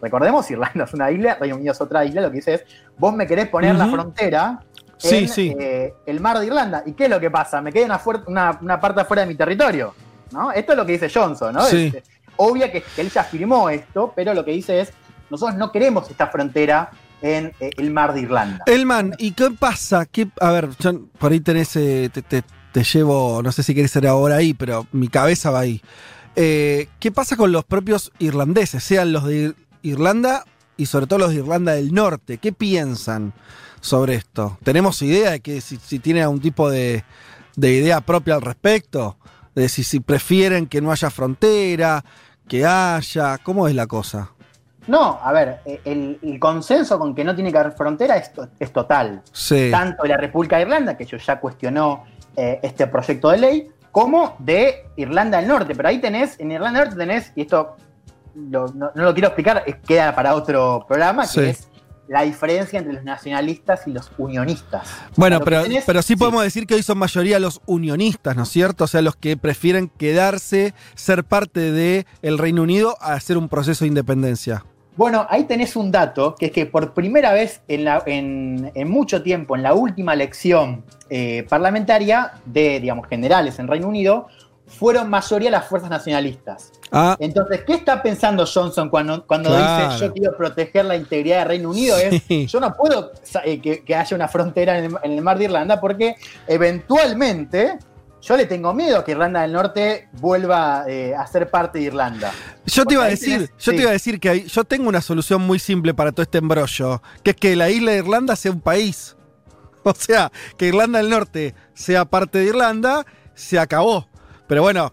Recordemos, 0.00 0.48
Irlanda 0.52 0.84
es 0.84 0.94
una 0.94 1.10
isla, 1.10 1.34
Reino 1.34 1.56
Unido 1.56 1.72
es 1.72 1.80
otra 1.80 2.04
isla, 2.04 2.20
lo 2.20 2.30
que 2.30 2.36
dice 2.36 2.54
es, 2.54 2.64
vos 2.96 3.12
me 3.12 3.26
querés 3.26 3.48
poner 3.48 3.74
la 3.74 3.86
frontera 3.86 4.60
Sí, 4.96 5.16
en 5.18 5.28
sí. 5.28 5.56
eh, 5.58 5.92
el 6.06 6.20
mar 6.20 6.38
de 6.38 6.46
Irlanda. 6.46 6.82
¿Y 6.86 6.92
qué 6.92 7.04
es 7.04 7.10
lo 7.10 7.18
que 7.18 7.30
pasa? 7.30 7.60
Me 7.60 7.72
queda 7.72 7.86
una, 7.86 7.98
fuer- 8.00 8.22
una, 8.26 8.56
una 8.62 8.80
parte 8.80 9.00
afuera 9.00 9.22
de 9.22 9.28
mi 9.28 9.34
territorio. 9.34 9.92
¿no? 10.30 10.52
Esto 10.52 10.72
es 10.72 10.78
lo 10.78 10.86
que 10.86 10.92
dice 10.92 11.10
Johnson, 11.12 11.52
¿no? 11.54 11.62
Sí. 11.64 11.88
Es, 11.88 11.94
eh, 11.96 12.02
obvio 12.36 12.70
que, 12.70 12.80
que 12.82 13.00
él 13.02 13.10
ya 13.10 13.22
firmó 13.24 13.68
esto, 13.68 14.12
pero 14.14 14.32
lo 14.32 14.44
que 14.44 14.52
dice 14.52 14.80
es, 14.80 14.92
nosotros 15.34 15.58
no 15.58 15.72
queremos 15.72 16.10
esta 16.10 16.28
frontera 16.28 16.90
en 17.22 17.52
eh, 17.60 17.70
el 17.76 17.90
mar 17.90 18.12
de 18.14 18.20
Irlanda. 18.20 18.64
Elman, 18.66 19.14
¿y 19.18 19.32
qué 19.32 19.50
pasa? 19.50 20.04
¿Qué, 20.06 20.28
a 20.40 20.50
ver, 20.50 20.68
por 21.18 21.32
ahí 21.32 21.40
tenés, 21.40 21.74
eh, 21.76 22.10
te, 22.10 22.82
llevo, 22.84 23.40
no 23.42 23.52
sé 23.52 23.62
si 23.62 23.74
querés 23.74 23.92
ser 23.92 24.06
ahora 24.06 24.36
ahí, 24.36 24.52
pero 24.52 24.86
mi 24.92 25.08
cabeza 25.08 25.50
va 25.50 25.60
ahí. 25.60 25.80
Eh, 26.36 26.88
¿Qué 26.98 27.12
pasa 27.12 27.36
con 27.36 27.52
los 27.52 27.64
propios 27.64 28.12
irlandeses, 28.18 28.82
sean 28.82 29.12
los 29.12 29.24
de 29.24 29.50
Ir- 29.50 29.54
Irlanda 29.82 30.44
y 30.76 30.86
sobre 30.86 31.06
todo 31.06 31.20
los 31.20 31.30
de 31.30 31.36
Irlanda 31.36 31.72
del 31.72 31.94
Norte? 31.94 32.38
¿Qué 32.38 32.52
piensan 32.52 33.32
sobre 33.80 34.16
esto? 34.16 34.58
¿Tenemos 34.64 35.00
idea 35.02 35.30
de 35.30 35.40
que 35.40 35.60
si, 35.60 35.76
si 35.76 36.00
tienen 36.00 36.24
algún 36.24 36.40
tipo 36.40 36.68
de, 36.68 37.04
de 37.56 37.72
idea 37.72 38.00
propia 38.00 38.34
al 38.34 38.42
respecto? 38.42 39.16
De 39.54 39.68
si, 39.68 39.84
si 39.84 40.00
prefieren 40.00 40.66
que 40.66 40.80
no 40.80 40.90
haya 40.90 41.10
frontera, 41.10 42.04
que 42.48 42.66
haya, 42.66 43.38
¿cómo 43.38 43.68
es 43.68 43.74
la 43.76 43.86
cosa? 43.86 44.32
No, 44.86 45.18
a 45.22 45.32
ver, 45.32 45.60
eh, 45.64 45.80
el, 45.84 46.18
el 46.22 46.38
consenso 46.38 46.98
con 46.98 47.14
que 47.14 47.24
no 47.24 47.34
tiene 47.34 47.50
que 47.50 47.58
haber 47.58 47.72
frontera 47.72 48.16
es, 48.16 48.32
to- 48.32 48.48
es 48.58 48.72
total. 48.72 49.22
Sí. 49.32 49.68
tanto 49.70 50.02
de 50.02 50.10
la 50.10 50.16
República 50.18 50.56
de 50.56 50.62
Irlanda, 50.62 50.96
que 50.96 51.04
yo 51.06 51.16
ya 51.16 51.40
cuestionó 51.40 52.04
eh, 52.36 52.60
este 52.62 52.86
proyecto 52.86 53.30
de 53.30 53.38
ley, 53.38 53.68
como 53.92 54.36
de 54.40 54.86
Irlanda 54.96 55.38
del 55.38 55.48
Norte. 55.48 55.74
Pero 55.74 55.88
ahí 55.88 56.00
tenés, 56.00 56.38
en 56.40 56.50
Irlanda 56.52 56.80
del 56.80 56.88
Norte 56.90 57.00
tenés, 57.06 57.32
y 57.34 57.42
esto 57.42 57.76
lo- 58.34 58.68
no, 58.74 58.90
no 58.94 59.02
lo 59.04 59.12
quiero 59.14 59.28
explicar, 59.28 59.64
queda 59.86 60.14
para 60.14 60.34
otro 60.34 60.84
programa, 60.86 61.22
que 61.22 61.28
Sí. 61.28 61.40
es 61.40 61.68
la 62.06 62.20
diferencia 62.20 62.78
entre 62.80 62.92
los 62.92 63.04
nacionalistas 63.04 63.86
y 63.86 63.92
los 63.92 64.10
unionistas. 64.18 64.86
Bueno, 65.16 65.40
pero, 65.40 65.64
tenés- 65.64 65.84
pero 65.86 66.02
sí 66.02 66.16
podemos 66.16 66.42
decir 66.42 66.66
que 66.66 66.74
hoy 66.74 66.82
son 66.82 66.98
mayoría 66.98 67.38
los 67.38 67.62
unionistas, 67.64 68.36
¿no 68.36 68.42
es 68.42 68.50
cierto? 68.50 68.84
O 68.84 68.86
sea, 68.86 69.00
los 69.00 69.16
que 69.16 69.38
prefieren 69.38 69.88
quedarse, 69.88 70.74
ser 70.96 71.24
parte 71.24 71.72
del 71.72 72.04
el 72.20 72.36
Reino 72.36 72.60
Unido 72.62 72.98
a 73.00 73.14
hacer 73.14 73.38
un 73.38 73.48
proceso 73.48 73.84
de 73.84 73.88
independencia. 73.88 74.64
Bueno, 74.96 75.26
ahí 75.28 75.44
tenés 75.44 75.74
un 75.76 75.90
dato, 75.90 76.34
que 76.36 76.46
es 76.46 76.52
que 76.52 76.66
por 76.66 76.94
primera 76.94 77.32
vez 77.32 77.60
en, 77.68 77.84
la- 77.84 78.02
en- 78.06 78.70
en 78.74 78.88
mucho 78.88 79.22
tiempo, 79.22 79.56
en 79.56 79.62
la 79.62 79.74
última 79.74 80.12
elección 80.14 80.84
eh, 81.10 81.44
parlamentaria 81.48 82.32
de, 82.44 82.78
digamos, 82.80 83.08
generales 83.08 83.58
en 83.58 83.66
Reino 83.66 83.88
Unido, 83.88 84.28
fueron 84.66 85.10
mayoría 85.10 85.50
las 85.50 85.66
fuerzas 85.66 85.90
nacionalistas. 85.90 86.72
Ah, 86.90 87.16
Entonces, 87.18 87.62
¿qué 87.66 87.74
está 87.74 88.02
pensando 88.02 88.44
Johnson 88.46 88.88
cuando, 88.88 89.26
cuando 89.26 89.50
Claro. 89.50 89.92
dice 89.92 90.06
yo 90.06 90.12
quiero 90.12 90.36
proteger 90.36 90.84
la 90.86 90.96
integridad 90.96 91.40
del 91.40 91.48
Reino 91.48 91.70
Unido? 91.70 91.96
Sí. 91.98 92.44
Es, 92.44 92.52
yo 92.52 92.60
no 92.60 92.72
puedo 92.74 93.12
eh, 93.44 93.60
que, 93.60 93.84
que 93.84 93.94
haya 93.94 94.16
una 94.16 94.26
frontera 94.28 94.78
en 94.78 94.84
el, 94.86 94.96
en 95.02 95.12
el 95.12 95.22
mar 95.22 95.36
de 95.38 95.44
Irlanda 95.44 95.80
porque 95.80 96.16
eventualmente 96.46 97.78
yo 98.26 98.36
le 98.36 98.46
tengo 98.46 98.72
miedo 98.72 98.98
a 98.98 99.04
que 99.04 99.12
Irlanda 99.12 99.42
del 99.42 99.52
Norte 99.52 100.08
vuelva 100.12 100.84
eh, 100.88 101.14
a 101.14 101.26
ser 101.26 101.50
parte 101.50 101.78
de 101.78 101.84
Irlanda. 101.86 102.32
yo 102.64 102.84
te 102.86 102.94
iba 102.94 103.04
a 103.04 103.08
decir, 103.08 103.42
tenés- 103.42 103.48
yo 103.58 103.70
sí. 103.72 103.76
te 103.76 103.82
iba 103.82 103.90
a 103.90 103.92
decir 103.92 104.18
que 104.20 104.28
hay- 104.30 104.44
yo 104.46 104.64
tengo 104.64 104.88
una 104.88 105.00
solución 105.02 105.42
muy 105.42 105.58
simple 105.58 105.92
para 105.94 106.12
todo 106.12 106.22
este 106.22 106.38
embrollo, 106.38 107.02
que 107.22 107.30
es 107.32 107.36
que 107.36 107.54
la 107.56 107.68
isla 107.70 107.92
de 107.92 107.98
Irlanda 107.98 108.34
sea 108.36 108.52
un 108.52 108.60
país. 108.60 109.16
O 109.86 109.94
sea, 109.94 110.32
que 110.56 110.68
Irlanda 110.68 110.98
del 110.98 111.10
Norte 111.10 111.54
sea 111.74 112.06
parte 112.06 112.38
de 112.38 112.46
Irlanda, 112.46 113.04
se 113.34 113.58
acabó. 113.58 114.08
Pero 114.48 114.62
bueno, 114.62 114.92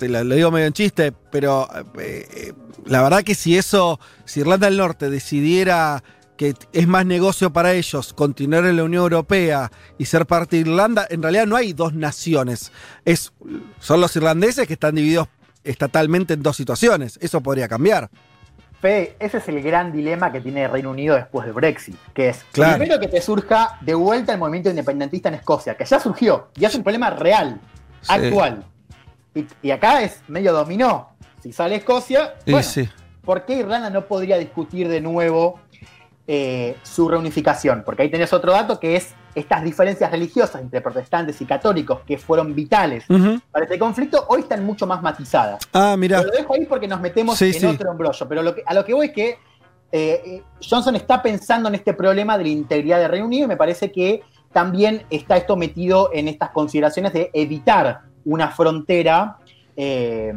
lo 0.00 0.34
digo 0.34 0.50
medio 0.50 0.66
en 0.66 0.72
chiste, 0.72 1.12
pero 1.30 1.68
eh, 2.00 2.26
eh, 2.34 2.52
la 2.86 3.00
verdad 3.02 3.22
que 3.22 3.36
si 3.36 3.56
eso, 3.56 4.00
si 4.24 4.40
Irlanda 4.40 4.66
del 4.66 4.76
Norte 4.76 5.08
decidiera 5.08 6.02
que 6.36 6.54
es 6.72 6.86
más 6.88 7.06
negocio 7.06 7.52
para 7.52 7.72
ellos 7.72 8.12
continuar 8.12 8.64
en 8.66 8.76
la 8.76 8.84
Unión 8.84 9.02
Europea 9.04 9.70
y 9.98 10.04
ser 10.06 10.26
parte 10.26 10.56
de 10.56 10.62
Irlanda, 10.62 11.06
en 11.08 11.22
realidad 11.22 11.46
no 11.46 11.56
hay 11.56 11.72
dos 11.72 11.94
naciones. 11.94 12.72
Es, 13.04 13.32
son 13.78 14.00
los 14.00 14.14
irlandeses 14.16 14.66
que 14.66 14.72
están 14.74 14.94
divididos 14.96 15.28
estatalmente 15.62 16.34
en 16.34 16.42
dos 16.42 16.56
situaciones. 16.56 17.18
Eso 17.22 17.40
podría 17.40 17.68
cambiar. 17.68 18.10
Fede, 18.80 19.16
ese 19.18 19.38
es 19.38 19.48
el 19.48 19.62
gran 19.62 19.92
dilema 19.92 20.30
que 20.30 20.40
tiene 20.40 20.64
el 20.64 20.70
Reino 20.70 20.90
Unido 20.90 21.14
después 21.14 21.46
del 21.46 21.54
Brexit, 21.54 21.96
que 22.12 22.28
es 22.30 22.44
Claro. 22.52 22.76
primero 22.78 23.00
que 23.00 23.08
te 23.08 23.22
surja 23.22 23.78
de 23.80 23.94
vuelta 23.94 24.32
el 24.32 24.38
movimiento 24.38 24.68
independentista 24.68 25.28
en 25.30 25.36
Escocia, 25.36 25.74
que 25.76 25.86
ya 25.86 25.98
surgió, 25.98 26.48
y 26.56 26.64
es 26.66 26.74
un 26.74 26.82
problema 26.82 27.08
real, 27.10 27.60
Sí. 28.02 28.12
actual. 28.12 28.62
Y, 29.34 29.46
y 29.62 29.70
acá 29.70 30.02
es 30.02 30.20
medio 30.28 30.52
dominó. 30.52 31.08
Si 31.42 31.50
sale 31.52 31.76
Escocia, 31.76 32.34
bueno, 32.44 32.62
sí. 32.62 32.86
¿por 33.24 33.46
qué 33.46 33.54
Irlanda 33.60 33.88
no 33.88 34.04
podría 34.06 34.36
discutir 34.36 34.86
de 34.88 35.00
nuevo 35.00 35.60
eh, 36.26 36.76
su 36.82 37.08
reunificación? 37.08 37.82
Porque 37.84 38.02
ahí 38.02 38.10
tenés 38.10 38.32
otro 38.32 38.52
dato 38.52 38.78
que 38.80 38.96
es 38.96 39.14
estas 39.34 39.64
diferencias 39.64 40.10
religiosas 40.12 40.62
entre 40.62 40.80
protestantes 40.80 41.40
y 41.40 41.44
católicos 41.44 42.00
que 42.06 42.16
fueron 42.18 42.54
vitales 42.54 43.04
para 43.50 43.64
este 43.64 43.78
conflicto, 43.80 44.24
hoy 44.28 44.42
están 44.42 44.64
mucho 44.64 44.86
más 44.86 45.02
matizadas. 45.02 45.58
Ah, 45.72 45.96
mira. 45.98 46.22
Lo 46.22 46.30
dejo 46.30 46.54
ahí 46.54 46.66
porque 46.66 46.86
nos 46.86 47.00
metemos 47.00 47.36
Sí, 47.36 47.46
en 47.46 47.52
sí. 47.60 47.66
otro 47.66 47.90
embrollo. 47.90 48.28
Pero 48.28 48.42
lo 48.42 48.54
que- 48.54 48.62
a 48.64 48.72
lo 48.74 48.84
que 48.84 48.94
voy 48.94 49.06
es 49.06 49.12
que 49.12 49.38
eh, 49.90 50.42
Johnson 50.60 50.96
está 50.96 51.20
pensando 51.22 51.68
en 51.68 51.74
este 51.76 51.94
problema 51.94 52.36
de 52.38 52.44
la 52.44 52.50
integridad 52.50 52.98
del 53.00 53.10
Reino 53.10 53.26
Unido 53.26 53.44
y 53.44 53.48
me 53.48 53.56
parece 53.56 53.90
que 53.92 54.22
también 54.52 55.04
está 55.10 55.36
esto 55.36 55.56
metido 55.56 56.10
en 56.12 56.28
estas 56.28 56.50
consideraciones 56.50 57.12
de 57.12 57.30
evitar 57.32 58.02
una 58.24 58.48
frontera 58.48 59.36
eh, 59.76 60.32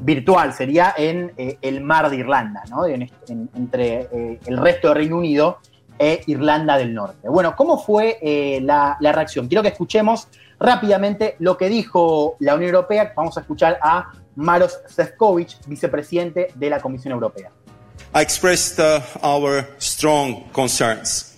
virtual, 0.00 0.52
sería 0.54 0.94
en 0.96 1.32
eh, 1.36 1.58
el 1.60 1.82
mar 1.82 2.10
de 2.10 2.16
Irlanda, 2.16 2.62
¿no? 2.70 2.86
En 2.86 3.10
entre 3.28 4.08
eh, 4.12 4.40
el 4.46 4.56
resto 4.56 4.88
del 4.88 4.96
Reino 4.96 5.18
Unido 5.18 5.58
e 5.98 6.22
Irlanda 6.26 6.76
del 6.76 6.92
Norte. 6.94 7.28
Bueno, 7.28 7.54
¿cómo 7.56 7.78
fue 7.78 8.18
la, 8.62 8.96
la 8.98 9.12
reacción? 9.12 9.46
Quiero 9.46 9.62
que 9.62 9.68
escuchemos 9.68 10.26
rápidamente 10.58 11.36
lo 11.38 11.56
que 11.56 11.68
dijo 11.68 12.36
la 12.40 12.56
Unión 12.56 12.74
Europea. 12.74 13.12
Vamos 13.14 13.36
a 13.36 13.42
escuchar 13.42 13.78
a 13.80 14.10
Maros 14.34 14.80
Sefcovic, 14.88 15.64
vicepresidente 15.66 16.48
de 16.54 16.70
la 16.70 16.80
Comisión 16.80 17.12
Europea. 17.12 17.52
I 18.12 18.22
expressed 18.22 18.80
uh, 18.80 19.00
our 19.22 19.66
strong 19.78 20.44
concerns 20.52 21.36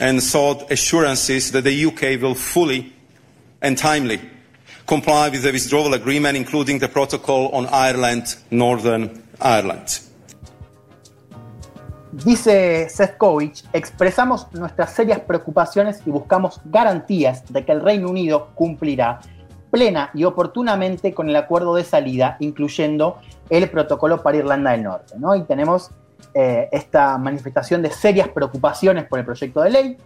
and 0.00 0.22
sought 0.22 0.70
assurances 0.70 1.50
that 1.52 1.64
the 1.64 1.86
UK 1.86 2.20
will 2.20 2.34
fully 2.34 2.92
and 3.62 3.78
timely 3.78 4.20
comply 4.86 5.30
with 5.30 5.42
the 5.42 5.52
withdrawal 5.52 5.94
agreement, 5.94 6.36
including 6.36 6.78
the 6.78 6.88
protocol 6.88 7.50
on 7.52 7.66
Ireland, 7.72 8.36
Northern 8.50 9.22
Ireland. 9.40 10.00
Dice 12.12 12.88
Sefcovic, 12.90 13.64
expresamos 13.72 14.46
nuestras 14.52 14.92
serias 14.92 15.18
preocupaciones 15.20 16.00
y 16.06 16.10
buscamos 16.10 16.60
garantías 16.64 17.44
de 17.52 17.64
que 17.64 17.72
el 17.72 17.80
Reino 17.80 18.08
Unido 18.08 18.50
cumplirá 18.54 19.18
plena 19.70 20.10
y 20.14 20.22
oportunamente 20.22 21.12
con 21.12 21.28
el 21.28 21.34
acuerdo 21.34 21.74
de 21.74 21.82
salida, 21.82 22.36
incluyendo 22.38 23.18
el 23.50 23.68
protocolo 23.68 24.22
para 24.22 24.36
Irlanda 24.36 24.70
del 24.70 24.84
Norte. 24.84 25.14
¿no? 25.18 25.34
Y 25.34 25.42
tenemos 25.42 25.90
eh, 26.34 26.68
esta 26.70 27.18
manifestación 27.18 27.82
de 27.82 27.90
serias 27.90 28.28
preocupaciones 28.28 29.06
por 29.06 29.18
el 29.18 29.24
proyecto 29.24 29.62
de 29.62 29.70
ley. 29.70 29.96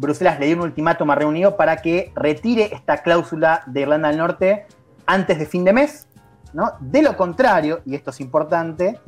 Bruselas 0.00 0.40
le 0.40 0.46
dio 0.46 0.56
un 0.56 0.62
ultimátum 0.62 1.10
al 1.10 1.18
Reino 1.18 1.30
Unido 1.30 1.56
para 1.56 1.76
que 1.76 2.10
retire 2.16 2.70
esta 2.72 3.02
cláusula 3.02 3.62
de 3.66 3.82
Irlanda 3.82 4.08
del 4.08 4.16
Norte 4.16 4.66
antes 5.04 5.38
de 5.38 5.44
fin 5.44 5.62
de 5.62 5.74
mes. 5.74 6.06
¿no? 6.54 6.72
De 6.80 7.02
lo 7.02 7.16
contrario, 7.16 7.80
y 7.84 7.94
esto 7.94 8.10
es 8.10 8.20
importante, 8.20 8.98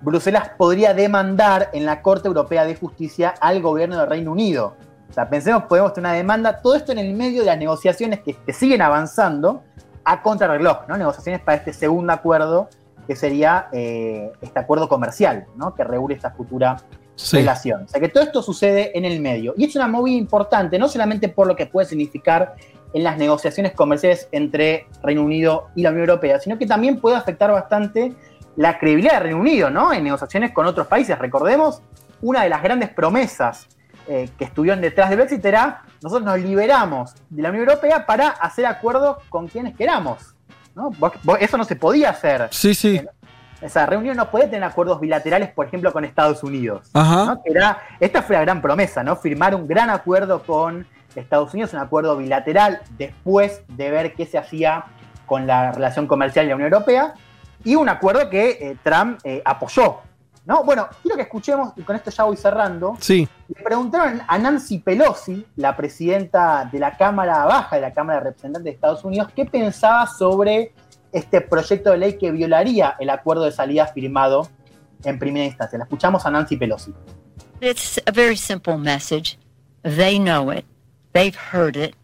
Bruselas 0.00 0.50
podría 0.56 0.94
demandar 0.94 1.68
en 1.74 1.84
la 1.84 2.00
Corte 2.00 2.28
Europea 2.28 2.64
de 2.64 2.76
Justicia 2.76 3.34
al 3.40 3.60
gobierno 3.60 3.98
del 3.98 4.08
Reino 4.08 4.32
Unido. 4.32 4.74
O 5.10 5.12
sea, 5.12 5.28
pensemos, 5.28 5.64
podemos 5.64 5.92
tener 5.92 6.10
una 6.10 6.16
demanda, 6.16 6.58
todo 6.62 6.74
esto 6.74 6.92
en 6.92 6.98
el 6.98 7.12
medio 7.14 7.40
de 7.40 7.46
las 7.46 7.58
negociaciones 7.58 8.20
que, 8.20 8.34
que 8.34 8.52
siguen 8.52 8.80
avanzando 8.80 9.62
a 10.04 10.22
contrarreloj, 10.22 10.88
¿no? 10.88 10.96
Negociaciones 10.96 11.42
para 11.42 11.58
este 11.58 11.74
segundo 11.74 12.12
acuerdo, 12.12 12.68
que 13.06 13.16
sería 13.16 13.68
eh, 13.72 14.32
este 14.40 14.58
acuerdo 14.58 14.88
comercial, 14.88 15.46
¿no? 15.56 15.74
Que 15.74 15.84
regule 15.84 16.14
esta 16.14 16.30
futura 16.30 16.78
Sí. 17.18 17.38
relación. 17.38 17.82
O 17.82 17.88
sea 17.88 18.00
que 18.00 18.08
todo 18.08 18.22
esto 18.22 18.42
sucede 18.42 18.96
en 18.96 19.04
el 19.04 19.20
medio. 19.20 19.52
Y 19.56 19.64
es 19.64 19.74
una 19.74 19.88
movida 19.88 20.16
importante, 20.16 20.78
no 20.78 20.88
solamente 20.88 21.28
por 21.28 21.46
lo 21.48 21.56
que 21.56 21.66
puede 21.66 21.88
significar 21.88 22.54
en 22.92 23.02
las 23.02 23.18
negociaciones 23.18 23.72
comerciales 23.72 24.28
entre 24.32 24.86
Reino 25.02 25.22
Unido 25.22 25.68
y 25.74 25.82
la 25.82 25.90
Unión 25.90 26.08
Europea, 26.08 26.38
sino 26.38 26.58
que 26.58 26.66
también 26.66 27.00
puede 27.00 27.16
afectar 27.16 27.50
bastante 27.50 28.14
la 28.56 28.78
credibilidad 28.78 29.14
del 29.14 29.22
Reino 29.24 29.40
Unido, 29.40 29.68
¿no? 29.68 29.92
En 29.92 30.04
negociaciones 30.04 30.52
con 30.52 30.66
otros 30.66 30.86
países. 30.86 31.18
Recordemos, 31.18 31.82
una 32.22 32.42
de 32.42 32.48
las 32.48 32.62
grandes 32.62 32.88
promesas 32.90 33.68
eh, 34.06 34.30
que 34.38 34.44
estuvieron 34.44 34.80
detrás 34.80 35.10
del 35.10 35.18
Brexit 35.18 35.44
era 35.44 35.82
nosotros 36.02 36.24
nos 36.24 36.40
liberamos 36.40 37.14
de 37.28 37.42
la 37.42 37.50
Unión 37.50 37.68
Europea 37.68 38.06
para 38.06 38.28
hacer 38.28 38.64
acuerdos 38.66 39.18
con 39.28 39.48
quienes 39.48 39.76
queramos. 39.76 40.34
¿no? 40.74 40.90
Eso 41.40 41.58
no 41.58 41.64
se 41.64 41.76
podía 41.76 42.10
hacer. 42.10 42.48
Sí, 42.52 42.74
sí. 42.74 43.00
Esa 43.60 43.86
reunión 43.86 44.16
no 44.16 44.30
puede 44.30 44.46
tener 44.46 44.64
acuerdos 44.64 45.00
bilaterales, 45.00 45.50
por 45.50 45.66
ejemplo, 45.66 45.92
con 45.92 46.04
Estados 46.04 46.42
Unidos. 46.44 46.90
Era- 47.44 47.78
esta 47.98 48.22
fue 48.22 48.36
la 48.36 48.42
gran 48.42 48.62
promesa, 48.62 49.02
¿no? 49.02 49.16
Firmar 49.16 49.54
un 49.54 49.66
gran 49.66 49.90
acuerdo 49.90 50.42
con 50.44 50.86
Estados 51.16 51.52
Unidos, 51.54 51.72
un 51.72 51.80
acuerdo 51.80 52.16
bilateral, 52.16 52.80
después 52.96 53.62
de 53.68 53.90
ver 53.90 54.14
qué 54.14 54.26
se 54.26 54.38
hacía 54.38 54.84
con 55.26 55.46
la 55.46 55.72
relación 55.72 56.06
comercial 56.06 56.44
de 56.44 56.50
la 56.50 56.54
Unión 56.54 56.72
Europea, 56.72 57.14
y 57.64 57.74
un 57.74 57.88
acuerdo 57.88 58.30
que 58.30 58.50
eh, 58.50 58.76
Trump 58.84 59.18
eh, 59.24 59.42
apoyó. 59.44 60.02
¿no? 60.46 60.62
Bueno, 60.64 60.88
quiero 61.02 61.16
que 61.16 61.24
escuchemos, 61.24 61.72
y 61.76 61.82
con 61.82 61.94
esto 61.96 62.10
ya 62.10 62.24
voy 62.24 62.36
cerrando, 62.38 62.96
Sí. 63.00 63.28
le 63.48 63.62
preguntaron 63.62 64.22
a 64.26 64.38
Nancy 64.38 64.78
Pelosi, 64.78 65.44
la 65.56 65.76
presidenta 65.76 66.66
de 66.72 66.78
la 66.78 66.96
Cámara 66.96 67.44
Baja 67.44 67.76
de 67.76 67.82
la 67.82 67.92
Cámara 67.92 68.20
de 68.20 68.24
Representantes 68.26 68.64
de 68.64 68.70
Estados 68.70 69.04
Unidos, 69.04 69.28
qué 69.36 69.44
pensaba 69.44 70.06
sobre 70.06 70.72
este 71.12 71.40
proyecto 71.40 71.90
de 71.90 71.98
ley 71.98 72.18
que 72.18 72.30
violaría 72.30 72.96
el 72.98 73.10
acuerdo 73.10 73.44
de 73.44 73.52
salida 73.52 73.86
firmado 73.86 74.48
en 75.04 75.18
primera 75.18 75.46
instancia. 75.46 75.78
La 75.78 75.84
escuchamos 75.84 76.24
a 76.26 76.30
Nancy 76.30 76.56
Pelosi. 76.56 76.94
It's 77.60 77.98
a 78.06 78.12
very 78.12 78.36
simple 78.36 78.78
message. 78.78 79.38
They 79.82 80.18
know 80.18 80.50
it. 80.50 80.64
They've 81.12 81.34
heard 81.34 81.76
it. 81.76 81.94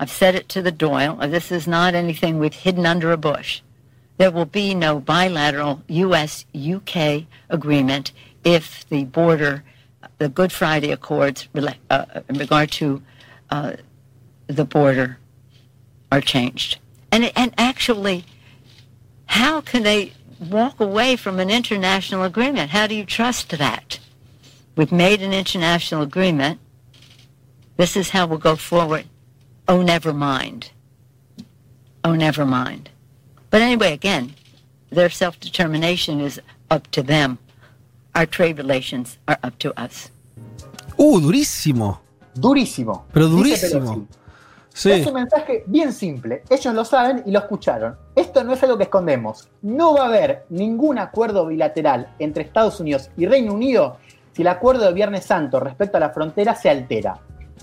I've 0.00 0.10
said 0.10 0.34
it 0.34 0.48
to 0.50 0.62
the 0.62 0.72
Doyle. 0.72 1.16
This 1.28 1.50
is 1.52 1.66
not 1.66 1.94
anything 1.94 2.38
we've 2.38 2.54
hidden 2.54 2.86
under 2.86 3.12
a 3.12 3.16
bush. 3.16 3.62
There 4.16 4.30
will 4.30 4.46
be 4.46 4.74
no 4.74 5.00
bilateral 5.00 5.82
U.S. 5.88 6.44
UK 6.54 7.24
agreement 7.48 8.12
if 8.44 8.88
the 8.88 9.04
border, 9.04 9.64
the 10.18 10.28
Good 10.28 10.52
Friday 10.52 10.90
Accords 10.90 11.48
uh, 11.90 12.04
in 12.28 12.38
regard 12.38 12.70
to 12.72 13.02
uh, 13.50 13.72
the 14.46 14.64
border 14.64 15.18
are 16.10 16.20
changed. 16.20 16.78
And, 17.12 17.30
and 17.36 17.54
actually, 17.58 18.24
how 19.28 19.60
can 19.60 19.82
they 19.82 20.12
walk 20.40 20.80
away 20.80 21.16
from 21.16 21.38
an 21.38 21.50
international 21.50 22.24
agreement? 22.24 22.70
How 22.70 22.86
do 22.86 22.94
you 22.94 23.04
trust 23.04 23.50
that? 23.50 24.00
We've 24.74 24.92
made 24.92 25.22
an 25.22 25.32
international 25.32 26.02
agreement. 26.02 26.58
This 27.76 27.96
is 27.96 28.10
how 28.10 28.26
we'll 28.26 28.38
go 28.38 28.56
forward. 28.56 29.04
Oh, 29.68 29.82
never 29.82 30.12
mind. 30.12 30.70
Oh, 32.04 32.14
never 32.14 32.44
mind. 32.46 32.90
But 33.50 33.60
anyway, 33.62 33.92
again, 33.92 34.34
their 34.90 35.10
self 35.10 35.38
determination 35.38 36.20
is 36.20 36.40
up 36.70 36.90
to 36.92 37.02
them. 37.02 37.38
Our 38.14 38.26
trade 38.26 38.58
relations 38.58 39.18
are 39.28 39.38
up 39.42 39.58
to 39.60 39.78
us. 39.78 40.10
Uh, 40.98 41.20
durísimo. 41.20 41.98
Durísimo. 42.34 43.04
Pero 43.12 43.28
Dice 43.28 43.70
durísimo. 43.70 43.94
Pelosi. 43.94 44.17
Es 44.84 45.06
un 45.06 45.14
mensaje 45.14 45.64
bien 45.66 45.92
simple. 45.92 46.44
Ellos 46.48 46.72
lo 46.72 46.84
saben 46.84 47.22
y 47.26 47.32
lo 47.32 47.40
escucharon. 47.40 47.96
Esto 48.14 48.44
no 48.44 48.52
es 48.52 48.62
algo 48.62 48.76
que 48.76 48.84
escondemos. 48.84 49.48
No 49.60 49.94
va 49.94 50.04
a 50.04 50.06
haber 50.06 50.44
ningún 50.50 50.98
acuerdo 50.98 51.46
bilateral 51.46 52.14
entre 52.20 52.44
Estados 52.44 52.78
Unidos 52.78 53.10
y 53.16 53.26
Reino 53.26 53.52
Unido 53.52 53.96
si 54.32 54.42
el 54.42 54.48
acuerdo 54.48 54.84
de 54.86 54.92
Viernes 54.92 55.24
Santo 55.24 55.58
respecto 55.58 55.96
a 55.96 56.00
la 56.00 56.10
frontera 56.10 56.54
se 56.54 56.70
altera. 56.70 57.18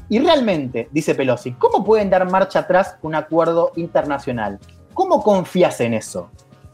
Y 0.09 0.19
realmente, 0.19 0.89
dice 0.91 1.15
Pelosi, 1.15 1.53
¿cómo 1.53 1.85
pueden 1.85 2.09
dar 2.09 2.29
marcha 2.29 2.59
atrás 2.59 2.97
un 3.01 3.15
acuerdo 3.15 3.71
internacional? 3.77 4.59
¿Cómo 4.93 5.23
confías 5.23 5.79
en 5.79 5.93
eso? 5.93 6.29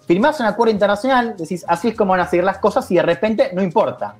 Firmás 0.08 0.40
un 0.40 0.48
acuerdo 0.48 0.74
internacional, 0.74 1.36
decís, 1.38 1.64
así 1.68 1.90
es 1.90 1.96
como 1.96 2.12
van 2.12 2.22
a 2.22 2.28
seguir 2.28 2.44
las 2.44 2.58
cosas 2.58 2.90
y 2.92 2.96
de 2.96 3.04
repente 3.04 3.52
no 3.54 3.62
importa. 3.62 4.16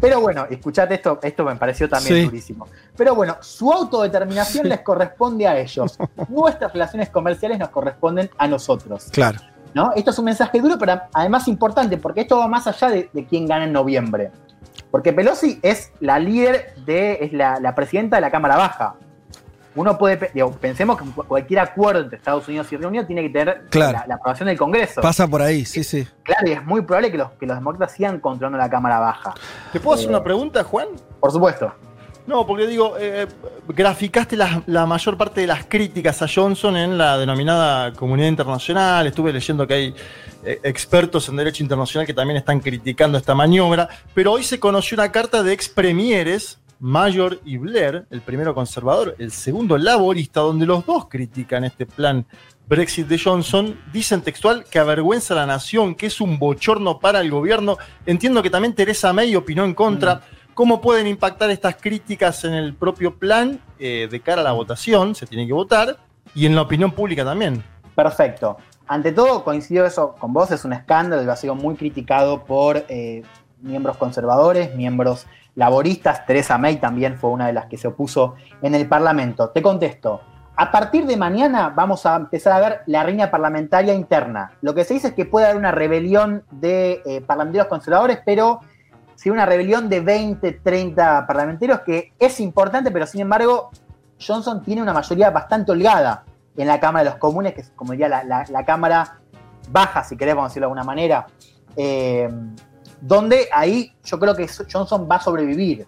Pero 0.00 0.20
bueno, 0.20 0.46
escuchate 0.48 0.94
esto, 0.94 1.18
esto 1.22 1.44
me 1.44 1.56
pareció 1.56 1.88
también 1.88 2.16
Sí. 2.16 2.24
durísimo. 2.24 2.66
Pero 2.96 3.14
bueno, 3.14 3.36
su 3.40 3.72
autodeterminación 3.72 4.68
les 4.68 4.80
corresponde 4.80 5.46
a 5.48 5.58
ellos. 5.58 5.98
Nuestras 6.28 6.72
relaciones 6.72 7.10
comerciales 7.10 7.58
nos 7.58 7.70
corresponden 7.70 8.30
a 8.38 8.46
nosotros. 8.46 9.08
Claro. 9.12 9.40
¿no? 9.74 9.92
Esto 9.94 10.10
es 10.12 10.18
un 10.18 10.24
mensaje 10.26 10.60
duro, 10.60 10.76
pero 10.78 11.00
además 11.12 11.46
importante, 11.48 11.98
porque 11.98 12.22
esto 12.22 12.38
va 12.38 12.48
más 12.48 12.66
allá 12.66 12.88
de, 12.90 13.10
de 13.12 13.26
quién 13.26 13.46
gana 13.46 13.64
en 13.64 13.72
noviembre. 13.72 14.30
Porque 14.90 15.12
Pelosi 15.12 15.58
es 15.62 15.92
la 16.00 16.18
líder 16.18 16.74
de, 16.86 17.18
es 17.20 17.32
la, 17.32 17.60
la 17.60 17.74
presidenta 17.74 18.16
de 18.16 18.22
la 18.22 18.30
Cámara 18.30 18.56
Baja. 18.56 18.94
Uno 19.80 19.96
puede, 19.96 20.30
digo, 20.34 20.50
pensemos 20.52 20.98
que 20.98 21.04
cualquier 21.22 21.60
acuerdo 21.60 22.02
entre 22.02 22.18
Estados 22.18 22.46
Unidos 22.48 22.66
y 22.72 22.76
Reino 22.76 22.88
Unido 22.88 23.06
tiene 23.06 23.22
que 23.22 23.30
tener 23.30 23.62
Claro. 23.70 23.98
la, 23.98 24.06
la 24.06 24.14
aprobación 24.16 24.48
del 24.48 24.58
Congreso. 24.58 25.00
Pasa 25.00 25.26
por 25.26 25.40
ahí, 25.42 25.64
sí, 25.64 25.84
sí. 25.84 26.06
Claro, 26.22 26.48
y 26.48 26.52
es 26.52 26.64
muy 26.64 26.82
probable 26.82 27.10
que 27.10 27.18
los, 27.18 27.30
que 27.32 27.46
los 27.46 27.56
demócratas 27.56 27.92
sigan 27.96 28.20
controlando 28.20 28.58
la 28.58 28.68
Cámara 28.68 28.98
Baja. 28.98 29.34
¿Te 29.72 29.80
puedo 29.80 29.96
hacer 29.96 30.08
una 30.08 30.22
pregunta, 30.22 30.62
Juan? 30.64 30.88
Por 31.20 31.32
supuesto. 31.32 31.72
No, 32.26 32.46
porque 32.46 32.66
digo, 32.66 32.94
eh, 32.98 33.26
graficaste 33.68 34.36
la, 34.36 34.62
la 34.66 34.84
mayor 34.84 35.16
parte 35.16 35.40
de 35.40 35.46
las 35.46 35.64
críticas 35.64 36.20
a 36.20 36.26
Johnson 36.28 36.76
en 36.76 36.98
la 36.98 37.16
denominada 37.16 37.92
comunidad 37.94 38.28
internacional. 38.28 39.06
Estuve 39.06 39.32
leyendo 39.32 39.66
que 39.66 39.72
hay 39.74 39.94
eh, 40.44 40.60
expertos 40.62 41.26
en 41.30 41.36
derecho 41.36 41.62
internacional 41.62 42.06
que 42.06 42.12
también 42.12 42.36
están 42.36 42.60
criticando 42.60 43.16
esta 43.16 43.34
maniobra. 43.34 43.88
Pero 44.12 44.32
hoy 44.32 44.44
se 44.44 44.60
conoció 44.60 44.96
una 44.96 45.10
carta 45.10 45.42
de 45.42 45.54
ex 45.54 45.70
premieres, 45.70 46.58
Mayor 46.80 47.40
y 47.44 47.56
Blair, 47.56 48.06
el 48.10 48.20
primero 48.20 48.54
conservador, 48.54 49.16
el 49.18 49.32
segundo 49.32 49.76
laborista, 49.78 50.40
donde 50.40 50.66
los 50.66 50.86
dos 50.86 51.08
critican 51.08 51.64
este 51.64 51.86
plan 51.86 52.24
Brexit 52.68 53.08
de 53.08 53.18
Johnson. 53.18 53.78
Dicen 53.92 54.22
textual 54.22 54.64
que 54.64 54.78
avergüenza 54.78 55.34
a 55.34 55.38
la 55.38 55.46
nación, 55.46 55.94
que 55.94 56.06
es 56.06 56.20
un 56.20 56.38
bochorno 56.38 56.98
para 56.98 57.20
el 57.20 57.30
gobierno. 57.30 57.78
Entiendo 58.06 58.42
que 58.42 58.50
también 58.50 58.74
Teresa 58.74 59.12
May 59.12 59.34
opinó 59.34 59.64
en 59.64 59.74
contra. 59.74 60.20
¿Cómo 60.54 60.80
pueden 60.80 61.06
impactar 61.06 61.50
estas 61.50 61.76
críticas 61.76 62.44
en 62.44 62.52
el 62.52 62.74
propio 62.74 63.14
plan 63.14 63.60
eh, 63.78 64.08
de 64.10 64.20
cara 64.20 64.42
a 64.42 64.44
la 64.44 64.52
votación? 64.52 65.14
Se 65.14 65.26
tiene 65.26 65.46
que 65.46 65.52
votar. 65.52 65.96
Y 66.34 66.46
en 66.46 66.54
la 66.54 66.62
opinión 66.62 66.92
pública 66.92 67.24
también. 67.24 67.62
Perfecto. 67.94 68.58
Ante 68.86 69.12
todo, 69.12 69.44
coincido 69.44 69.84
eso 69.86 70.14
con 70.18 70.32
vos, 70.32 70.50
es 70.50 70.64
un 70.64 70.72
escándalo 70.72 71.30
ha 71.30 71.36
sido 71.36 71.54
muy 71.54 71.74
criticado 71.74 72.44
por 72.44 72.84
eh, 72.88 73.22
miembros 73.60 73.96
conservadores, 73.96 74.74
miembros 74.74 75.26
laboristas. 75.58 76.24
Teresa 76.24 76.56
May 76.56 76.76
también 76.76 77.18
fue 77.18 77.30
una 77.30 77.48
de 77.48 77.52
las 77.52 77.66
que 77.66 77.76
se 77.76 77.88
opuso 77.88 78.36
en 78.62 78.76
el 78.76 78.88
Parlamento. 78.88 79.50
Te 79.50 79.60
contesto. 79.60 80.20
A 80.56 80.70
partir 80.70 81.04
de 81.04 81.16
mañana 81.16 81.72
vamos 81.74 82.06
a 82.06 82.14
empezar 82.14 82.52
a 82.52 82.60
ver 82.60 82.80
la 82.86 83.02
riña 83.02 83.28
parlamentaria 83.30 83.92
interna. 83.92 84.52
Lo 84.62 84.72
que 84.72 84.84
se 84.84 84.94
dice 84.94 85.08
es 85.08 85.14
que 85.14 85.24
puede 85.24 85.46
haber 85.46 85.58
una 85.58 85.72
rebelión 85.72 86.44
de 86.52 87.02
eh, 87.04 87.20
parlamentarios 87.22 87.66
conservadores, 87.66 88.20
pero 88.24 88.60
sí 89.16 89.30
una 89.30 89.46
rebelión 89.46 89.88
de 89.88 90.00
20, 90.00 90.52
30 90.52 91.26
parlamentarios, 91.26 91.80
que 91.80 92.12
es 92.20 92.38
importante, 92.38 92.92
pero 92.92 93.06
sin 93.06 93.20
embargo, 93.20 93.70
Johnson 94.24 94.62
tiene 94.62 94.80
una 94.80 94.92
mayoría 94.92 95.30
bastante 95.30 95.72
holgada 95.72 96.24
en 96.56 96.68
la 96.68 96.78
Cámara 96.78 97.04
de 97.04 97.10
los 97.10 97.18
Comunes, 97.18 97.54
que 97.54 97.62
es 97.62 97.72
como 97.74 97.92
diría 97.92 98.08
la, 98.08 98.64
Cámara 98.64 99.18
baja, 99.70 100.04
si 100.04 100.16
queremos 100.16 100.48
decirlo 100.48 100.66
de 100.66 100.70
alguna 100.70 100.84
manera, 100.84 101.26
eh, 101.76 102.28
donde 103.00 103.48
ahí 103.52 103.92
yo 104.04 104.18
creo 104.18 104.34
que 104.34 104.48
Johnson 104.70 105.08
va 105.10 105.16
a 105.16 105.20
sobrevivir. 105.20 105.86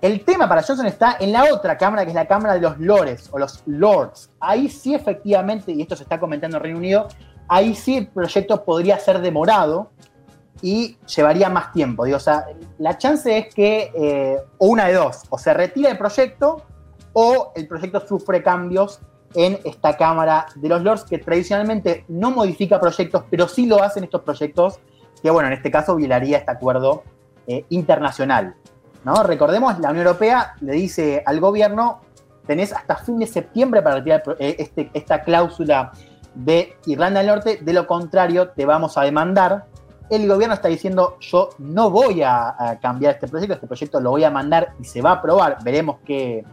El 0.00 0.24
tema 0.24 0.48
para 0.48 0.62
Johnson 0.62 0.86
está 0.86 1.16
en 1.20 1.32
la 1.32 1.44
otra 1.54 1.78
Cámara, 1.78 2.02
que 2.04 2.08
es 2.10 2.14
la 2.14 2.26
Cámara 2.26 2.54
de 2.54 2.60
los 2.60 2.78
Lores 2.78 3.28
o 3.30 3.38
los 3.38 3.62
Lords. 3.66 4.30
Ahí 4.40 4.68
sí 4.68 4.94
efectivamente, 4.94 5.70
y 5.72 5.80
esto 5.80 5.94
se 5.94 6.02
está 6.02 6.18
comentando 6.18 6.56
en 6.56 6.62
Reino 6.62 6.78
Unido, 6.78 7.08
ahí 7.48 7.74
sí 7.74 7.96
el 7.96 8.08
proyecto 8.08 8.64
podría 8.64 8.98
ser 8.98 9.20
demorado 9.20 9.90
y 10.60 10.96
llevaría 11.14 11.48
más 11.48 11.72
tiempo. 11.72 12.04
Digo, 12.04 12.18
o 12.18 12.42
la 12.78 12.98
chance 12.98 13.38
es 13.38 13.54
que, 13.54 13.92
eh, 13.94 14.38
una 14.58 14.86
de 14.86 14.94
dos, 14.94 15.22
o 15.28 15.38
se 15.38 15.54
retira 15.54 15.90
el 15.90 15.98
proyecto 15.98 16.62
o 17.12 17.52
el 17.54 17.68
proyecto 17.68 18.06
sufre 18.06 18.42
cambios 18.42 19.00
en 19.34 19.58
esta 19.64 19.96
Cámara 19.96 20.46
de 20.54 20.68
los 20.68 20.82
Lords, 20.82 21.04
que 21.04 21.18
tradicionalmente 21.18 22.04
no 22.08 22.30
modifica 22.30 22.80
proyectos, 22.80 23.24
pero 23.30 23.48
sí 23.48 23.66
lo 23.66 23.82
hacen 23.82 24.04
estos 24.04 24.22
proyectos, 24.22 24.80
que 25.22 25.30
bueno, 25.30 25.48
en 25.48 25.54
este 25.54 25.70
caso 25.70 25.94
violaría 25.96 26.38
este 26.38 26.50
acuerdo 26.50 27.04
eh, 27.46 27.64
internacional. 27.68 28.54
Recordemos, 29.24 29.78
la 29.80 29.90
Unión 29.90 30.06
Europea 30.06 30.54
le 30.60 30.72
dice 30.72 31.22
al 31.26 31.40
gobierno, 31.40 32.00
tenés 32.46 32.72
hasta 32.72 32.96
fin 32.96 33.18
de 33.18 33.26
septiembre 33.26 33.82
para 33.82 33.96
retirar 33.96 34.22
eh, 34.38 34.56
este- 34.58 34.90
esta 34.94 35.22
cláusula 35.22 35.92
de 36.34 36.76
Irlanda 36.86 37.20
del 37.20 37.28
Norte, 37.28 37.58
de 37.60 37.72
lo 37.72 37.86
contrario 37.86 38.50
te 38.50 38.64
vamos 38.64 38.96
a 38.96 39.02
demandar. 39.02 39.66
El 40.08 40.28
gobierno 40.28 40.54
está 40.54 40.68
diciendo, 40.68 41.16
yo 41.20 41.50
no 41.58 41.90
voy 41.90 42.22
a, 42.22 42.54
a 42.58 42.78
cambiar 42.80 43.14
este 43.14 43.28
proyecto, 43.28 43.54
este 43.54 43.66
proyecto 43.66 44.00
lo 44.00 44.10
voy 44.10 44.24
a 44.24 44.30
mandar 44.30 44.74
y 44.78 44.84
se 44.84 45.00
va 45.02 45.10
a 45.10 45.14
aprobar, 45.14 45.58
veremos 45.64 45.96
qué, 46.04 46.44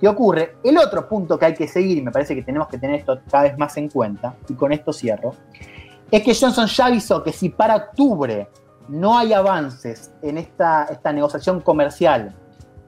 qué 0.00 0.06
ocurre. 0.08 0.56
El 0.62 0.78
otro 0.78 1.08
punto 1.08 1.38
que 1.38 1.46
hay 1.46 1.54
que 1.54 1.66
seguir, 1.66 1.98
y 1.98 2.02
me 2.02 2.10
parece 2.12 2.34
que 2.34 2.42
tenemos 2.42 2.68
que 2.68 2.78
tener 2.78 2.96
esto 3.00 3.20
cada 3.30 3.44
vez 3.44 3.58
más 3.58 3.76
en 3.78 3.88
cuenta, 3.88 4.34
y 4.48 4.54
con 4.54 4.72
esto 4.72 4.92
cierro, 4.92 5.34
es 6.10 6.22
que 6.22 6.34
Johnson 6.34 6.66
ya 6.66 6.86
avisó 6.86 7.22
que 7.22 7.32
si 7.32 7.48
para 7.48 7.76
octubre 7.76 8.48
no 8.88 9.18
hay 9.18 9.32
avances 9.32 10.12
en 10.22 10.38
esta, 10.38 10.84
esta 10.84 11.12
negociación 11.12 11.60
comercial 11.60 12.34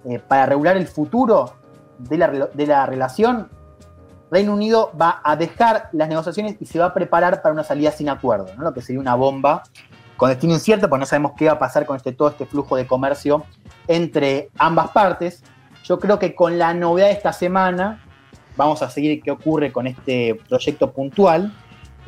eh, 0.04 0.18
para 0.18 0.46
regular 0.46 0.76
el 0.76 0.87
futuro 0.87 1.54
de 1.98 2.18
la, 2.18 2.28
de 2.28 2.66
la 2.66 2.87
relación, 2.87 3.48
Reino 4.31 4.52
Unido 4.52 4.92
va 5.00 5.20
a 5.24 5.37
dejar 5.37 5.88
las 5.92 6.09
negociaciones 6.09 6.57
y 6.61 6.66
se 6.66 6.78
va 6.78 6.87
a 6.87 6.94
preparar 6.94 7.42
para 7.42 7.52
una 7.52 7.64
salida 7.64 7.90
sin 7.90 8.09
acuerdo, 8.09 8.46
¿no? 8.57 8.64
lo 8.64 8.74
que 8.74 8.83
sería 8.83 9.00
una 9.00 9.14
bomba 9.14 9.62
con 10.16 10.31
destino 10.31 10.54
incierto, 10.54 10.88
porque 10.88 11.00
no 11.00 11.07
sabemos 11.07 11.33
qué 11.37 11.46
va 11.46 11.52
a 11.52 11.59
pasar 11.59 11.87
con 11.87 11.96
este, 11.96 12.12
todo 12.12 12.28
este 12.28 12.44
flujo 12.44 12.76
de 12.76 12.87
comercio 12.87 13.44
entre 13.87 14.50
ambas 14.59 14.90
partes. 14.90 15.42
Yo 15.85 15.98
creo 15.98 16.18
que 16.18 16.35
con 16.35 16.59
la 16.59 16.74
novedad 16.74 17.07
de 17.07 17.12
esta 17.12 17.33
semana, 17.33 18.04
vamos 18.57 18.83
a 18.83 18.90
seguir 18.90 19.22
qué 19.22 19.31
ocurre 19.31 19.72
con 19.72 19.87
este 19.87 20.38
proyecto 20.48 20.92
puntual, 20.92 21.52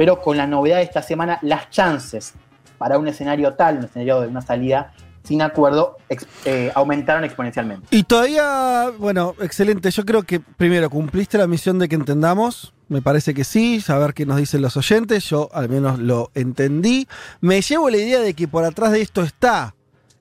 pero 0.01 0.23
con 0.23 0.39
la 0.39 0.47
novedad 0.47 0.79
de 0.79 0.85
esta 0.85 1.03
semana, 1.03 1.39
las 1.43 1.69
chances 1.69 2.33
para 2.79 2.97
un 2.97 3.07
escenario 3.07 3.53
tal, 3.53 3.77
un 3.77 3.85
escenario 3.85 4.23
de 4.23 4.29
una 4.29 4.41
salida 4.41 4.95
sin 5.25 5.43
acuerdo, 5.43 5.99
eh, 6.47 6.73
aumentaron 6.75 7.23
exponencialmente. 7.25 7.87
Y 7.91 8.05
todavía, 8.05 8.91
bueno, 8.99 9.35
excelente. 9.43 9.91
Yo 9.91 10.07
creo 10.07 10.23
que 10.23 10.41
primero 10.41 10.89
cumpliste 10.89 11.37
la 11.37 11.47
misión 11.47 11.79
de 11.79 11.87
que 11.91 11.97
entendamos. 11.97 12.73
Me 12.89 13.03
parece 13.03 13.35
que 13.35 13.45
sí, 13.45 13.83
saber 13.83 14.15
qué 14.15 14.25
nos 14.25 14.39
dicen 14.39 14.63
los 14.63 14.79
oyentes. 14.79 15.25
Yo 15.29 15.51
al 15.53 15.69
menos 15.69 15.99
lo 15.99 16.31
entendí. 16.35 17.07
Me 17.43 17.61
llevo 17.61 17.91
la 17.91 17.99
idea 17.99 18.21
de 18.21 18.33
que 18.33 18.49
por 18.49 18.65
atrás 18.65 18.93
de 18.93 19.03
esto 19.03 19.23
está 19.23 19.75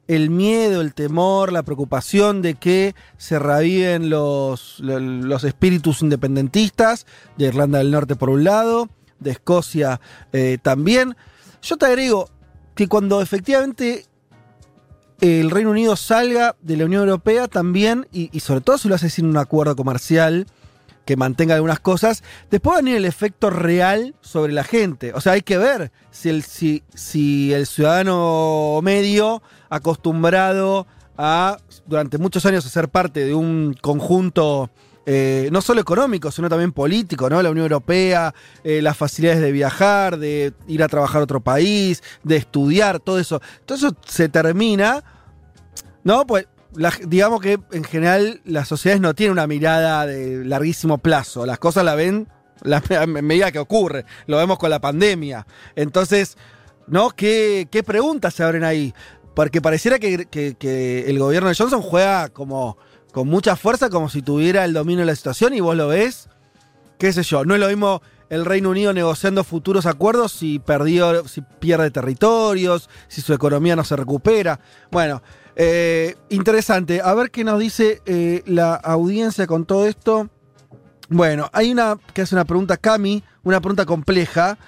el 0.10 0.30
miedo, 0.30 0.82
el 0.82 0.94
temor, 0.94 1.54
la 1.54 1.63
preocupación 1.63 2.42
de 2.42 2.56
que 2.56 2.96
se 3.18 3.39
reviven 3.39 4.10
los, 4.10 4.82
lo- 4.82 5.00
los 5.00 5.46
espíritus 5.46 6.02
independentistas 6.02 7.06
de 7.38 7.46
Irlanda 7.46 7.78
del 7.78 7.92
Norte 7.92 8.15
por 8.18 8.30
un 8.30 8.44
lado, 8.44 8.89
de 9.19 9.32
Escocia 9.32 9.99
eh, 10.32 10.58
también. 10.62 11.15
Yo 11.62 11.77
te 11.77 11.86
agrego 11.86 12.29
que 12.75 12.88
cuando 12.88 13.21
efectivamente 13.21 14.05
el 15.19 15.51
Reino 15.51 15.71
Unido 15.71 15.95
salga 15.95 16.55
de 16.62 16.77
la 16.77 16.86
Unión 16.86 17.01
Europea 17.03 17.47
también, 17.47 18.08
y, 18.12 18.29
y 18.32 18.39
sobre 18.39 18.62
todo 18.62 18.77
si 18.77 18.88
lo 18.88 18.95
hace 18.95 19.10
sin 19.10 19.25
un 19.25 19.38
acuerdo 19.38 19.75
comercial 19.75 20.47
que 21.10 21.17
mantenga 21.17 21.55
algunas 21.55 21.79
cosas, 21.79 22.23
después 22.51 22.73
va 22.75 22.77
a 22.77 22.82
venir 22.82 22.97
el 22.97 23.05
efecto 23.05 23.49
real 23.49 24.13
sobre 24.21 24.53
la 24.53 24.63
gente. 24.63 25.12
O 25.13 25.21
sea, 25.21 25.34
hay 25.34 25.41
que 25.41 25.58
ver 25.58 25.91
si 26.12 26.29
el, 26.29 26.43
si, 26.43 26.84
si 26.93 27.51
el 27.51 27.65
ciudadano 27.65 28.79
medio 28.84 29.41
acostumbrado 29.69 30.86
a, 31.17 31.58
durante 31.88 32.19
muchos 32.19 32.45
años, 32.45 32.63
a 32.63 32.69
ser 32.69 32.89
parte 32.89 33.25
de 33.25 33.34
un 33.34 33.75
conjunto 33.82 34.69
eh, 35.12 35.50
no 35.52 35.60
solo 35.62 35.82
económico, 35.82 36.30
sino 36.30 36.50
también 36.50 36.72
político, 36.72 37.32
¿no? 37.32 37.41
La 37.41 37.50
Unión 37.50 37.63
Europea, 37.63 38.32
eh, 38.63 38.80
las 38.80 38.95
facilidades 38.95 39.41
de 39.41 39.52
viajar, 39.52 40.19
de 40.19 40.54
ir 40.67 40.84
a 40.84 40.88
trabajar 40.88 41.22
a 41.22 41.24
otro 41.24 41.39
país, 41.41 42.04
de 42.24 42.36
estudiar, 42.36 43.00
todo 43.00 43.17
eso. 43.17 43.41
Todo 43.65 43.76
eso 43.76 43.95
se 44.06 44.30
termina, 44.30 45.04
¿no? 46.04 46.28
Pues 46.28 46.48
digamos 47.08 47.41
que 47.41 47.60
en 47.72 47.84
general 47.84 48.41
las 48.45 48.67
sociedades 48.67 49.02
no 49.02 49.15
tienen 49.15 49.32
una 49.32 49.48
mirada 49.48 50.06
de 50.06 50.45
larguísimo 50.45 51.00
plazo, 51.00 51.48
las 51.48 51.58
cosas 51.58 51.84
la 51.84 51.95
ven 51.95 52.28
la, 52.62 52.84
a 53.02 53.08
medida 53.08 53.52
que 53.52 53.58
ocurre, 53.58 54.06
lo 54.28 54.38
vemos 54.38 54.60
con 54.60 54.69
la 54.69 54.80
pandemia. 54.80 55.48
Entonces, 55.76 56.38
¿no? 56.86 57.10
¿Qué, 57.10 57.67
qué 57.72 57.82
preguntas 57.82 58.36
se 58.36 58.43
abren 58.43 58.63
ahí? 58.63 58.93
Porque 59.34 59.60
pareciera 59.60 59.98
que- 59.98 60.28
que 60.28 61.06
el 61.08 61.17
gobierno 61.17 61.50
de 61.50 61.56
Johnson 61.56 61.82
juega 61.82 62.30
como 62.30 62.78
con 63.12 63.28
mucha 63.28 63.56
fuerza, 63.56 63.89
como 63.89 64.10
si 64.10 64.22
tuviera 64.22 64.65
el 64.65 64.74
dominio 64.74 65.02
de 65.02 65.08
la 65.08 65.15
situación, 65.15 65.54
y 65.54 65.60
vos 65.60 65.76
lo 65.76 65.88
ves, 65.88 66.30
qué 66.98 67.12
sé 67.13 67.24
yo, 67.24 67.45
no 67.45 67.54
es 67.56 67.60
lo 67.60 67.67
mismo 67.67 68.02
el 68.30 68.45
Reino 68.45 68.69
Unido 68.69 68.93
negociando 68.93 69.43
futuros 69.43 69.86
acuerdos 69.86 70.32
si 70.32 70.60
perdió, 70.60 71.28
si 71.28 71.41
pierde 71.41 71.89
territorios, 71.91 72.89
si 73.08 73.22
su 73.22 73.34
economía 73.34 73.76
no 73.76 73.84
se 73.84 73.95
recupera. 73.95 74.60
Bueno, 74.91 75.24
eh, 75.56 76.15
interesante. 76.30 77.02
A 77.04 77.13
ver 77.15 77.32
qué 77.32 77.43
nos 77.43 77.60
dice 77.60 78.02
eh, 78.06 78.43
la 78.45 78.76
audiencia 78.76 79.48
con 79.48 79.65
todo 79.65 79.88
esto. 79.88 80.30
Bueno, 81.10 81.50
hay 81.54 81.72
una 81.72 81.98
que 82.13 82.22
hace 82.22 82.36
una 82.36 82.45
pregunta, 82.45 82.78
Cami, 82.78 83.24
una 83.43 83.60
pregunta 83.60 83.86
compleja. 83.86 84.60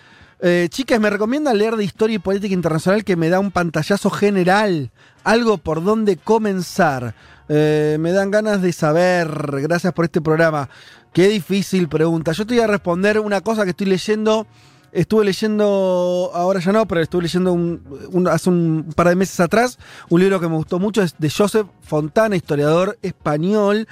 Eh, 0.41 0.67
chicas, 0.71 0.99
me 0.99 1.12
recomiendan 1.12 1.60
leer 1.60 1.75
de 1.75 1.84
historia 1.84 2.15
y 2.15 2.19
política 2.19 2.56
internacional 2.56 3.04
que 3.04 3.15
me 3.15 3.30
da 3.30 3.39
un 3.39 3.51
pantallazo 3.51 4.10
general, 4.10 4.91
algo 5.23 5.60
por 5.60 5.84
dónde 5.84 6.17
comenzar. 6.17 7.13
Eh, 7.53 7.97
me 7.99 8.13
dan 8.13 8.31
ganas 8.31 8.61
de 8.61 8.71
saber, 8.71 9.27
gracias 9.61 9.91
por 9.91 10.05
este 10.05 10.21
programa. 10.21 10.69
Qué 11.11 11.27
difícil 11.27 11.89
pregunta. 11.89 12.31
Yo 12.31 12.47
te 12.47 12.53
voy 12.53 12.63
a 12.63 12.67
responder 12.67 13.19
una 13.19 13.41
cosa 13.41 13.65
que 13.65 13.71
estoy 13.71 13.87
leyendo. 13.87 14.47
Estuve 14.93 15.25
leyendo, 15.25 16.31
ahora 16.33 16.61
ya 16.61 16.71
no, 16.71 16.87
pero 16.87 17.01
estuve 17.01 17.23
leyendo 17.23 17.51
un- 17.51 17.81
un- 18.11 18.27
hace 18.29 18.49
un 18.49 18.93
par 18.95 19.09
de 19.09 19.15
meses 19.17 19.37
atrás 19.41 19.77
un 20.09 20.21
libro 20.21 20.39
que 20.39 20.47
me 20.47 20.55
gustó 20.55 20.79
mucho, 20.79 21.01
es 21.01 21.15
de 21.17 21.29
Joseph 21.29 21.67
Fontana, 21.81 22.37
historiador 22.37 22.97
español, 23.01 23.85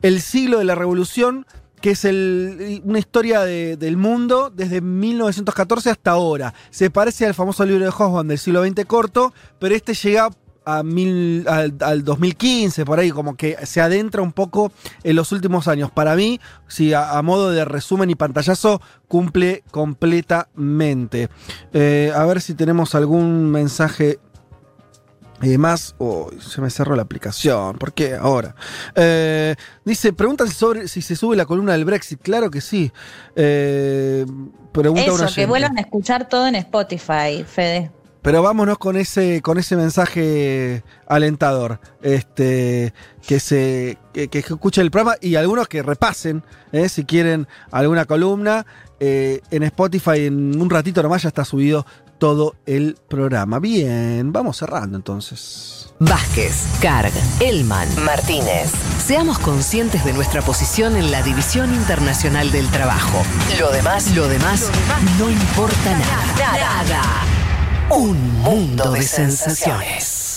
El 0.00 0.20
siglo 0.20 0.58
de 0.58 0.64
la 0.64 0.74
revolución, 0.74 1.46
que 1.80 1.90
es 1.92 2.04
una 2.04 2.98
historia 2.98 3.40
de- 3.42 3.76
del 3.76 3.96
mundo 3.96 4.50
desde 4.54 4.80
1914 4.80 5.90
hasta 5.90 6.10
ahora. 6.12 6.54
Se 6.70 6.90
parece 6.90 7.24
al 7.26 7.34
famoso 7.34 7.64
libro 7.64 7.84
de 7.84 7.90
Hoffman 7.96 8.26
del 8.28 8.38
siglo 8.38 8.64
XX 8.64 8.84
corto, 8.84 9.32
pero 9.60 9.74
este 9.76 9.94
llega 9.94 10.30
a 10.64 10.82
mil- 10.82 11.46
al, 11.48 11.74
al 11.80 12.04
2015, 12.04 12.84
por 12.84 12.98
ahí, 12.98 13.10
como 13.10 13.36
que 13.36 13.56
se 13.66 13.80
adentra 13.80 14.22
un 14.22 14.32
poco 14.32 14.72
en 15.02 15.16
los 15.16 15.32
últimos 15.32 15.68
años. 15.68 15.90
Para 15.90 16.14
mí, 16.14 16.40
si 16.68 16.92
a, 16.94 17.18
a 17.18 17.22
modo 17.22 17.50
de 17.50 17.64
resumen 17.64 18.10
y 18.10 18.14
pantallazo, 18.14 18.80
cumple 19.08 19.64
completamente. 19.70 21.28
Eh, 21.72 22.12
a 22.14 22.24
ver 22.26 22.40
si 22.40 22.54
tenemos 22.54 22.94
algún 22.94 23.50
mensaje 23.50 24.18
eh, 25.42 25.58
más. 25.58 25.94
Oh, 25.98 26.30
se 26.40 26.60
me 26.60 26.70
cerró 26.70 26.94
la 26.94 27.02
aplicación. 27.02 27.76
¿Por 27.78 27.92
qué 27.92 28.14
ahora? 28.14 28.54
Eh, 28.94 29.56
dice, 29.84 30.12
preguntan 30.12 30.48
sobre, 30.48 30.86
si 30.86 31.02
se 31.02 31.16
sube 31.16 31.34
la 31.36 31.46
columna 31.46 31.72
del 31.72 31.84
Brexit. 31.84 32.20
Claro 32.22 32.50
que 32.50 32.60
sí. 32.60 32.92
Pregunta 33.34 35.12
un 35.12 35.20
Eso, 35.24 35.34
que 35.34 35.46
vuelvan 35.46 35.76
a 35.78 35.80
escuchar 35.82 36.28
todo 36.28 36.46
en 36.46 36.54
Spotify, 36.54 37.44
Fede. 37.46 37.90
Pero 38.22 38.42
vámonos 38.42 38.78
con 38.78 38.96
ese, 38.96 39.42
con 39.42 39.58
ese 39.58 39.76
mensaje 39.76 40.84
alentador. 41.06 41.80
Este, 42.00 42.94
que 43.26 43.40
se. 43.40 43.98
Que, 44.12 44.28
que 44.28 44.38
escuchen 44.38 44.84
el 44.84 44.90
programa 44.90 45.16
y 45.20 45.34
algunos 45.34 45.68
que 45.68 45.82
repasen, 45.82 46.44
eh, 46.70 46.88
si 46.88 47.04
quieren 47.04 47.48
alguna 47.70 48.04
columna. 48.04 48.64
Eh, 49.00 49.40
en 49.50 49.64
Spotify 49.64 50.26
en 50.26 50.60
un 50.60 50.70
ratito 50.70 51.02
nomás 51.02 51.22
ya 51.22 51.28
está 51.28 51.44
subido 51.44 51.84
todo 52.18 52.54
el 52.66 52.96
programa. 53.08 53.58
Bien, 53.58 54.32
vamos 54.32 54.58
cerrando 54.58 54.96
entonces. 54.96 55.92
Vázquez, 55.98 56.68
Carg, 56.80 57.12
Elman, 57.40 57.88
Martínez. 58.04 58.70
Seamos 59.04 59.40
conscientes 59.40 60.04
de 60.04 60.12
nuestra 60.12 60.40
posición 60.42 60.94
en 60.96 61.10
la 61.10 61.22
División 61.22 61.74
Internacional 61.74 62.52
del 62.52 62.68
Trabajo. 62.68 63.24
Lo 63.58 63.72
demás, 63.72 64.14
lo 64.14 64.28
demás, 64.28 64.70
no 65.18 65.30
importa 65.30 65.98
nada. 65.98 66.34
Nada. 66.38 67.41
Un 67.94 68.40
mundo 68.40 68.92
de 68.92 69.02
sensaciones. 69.02 70.31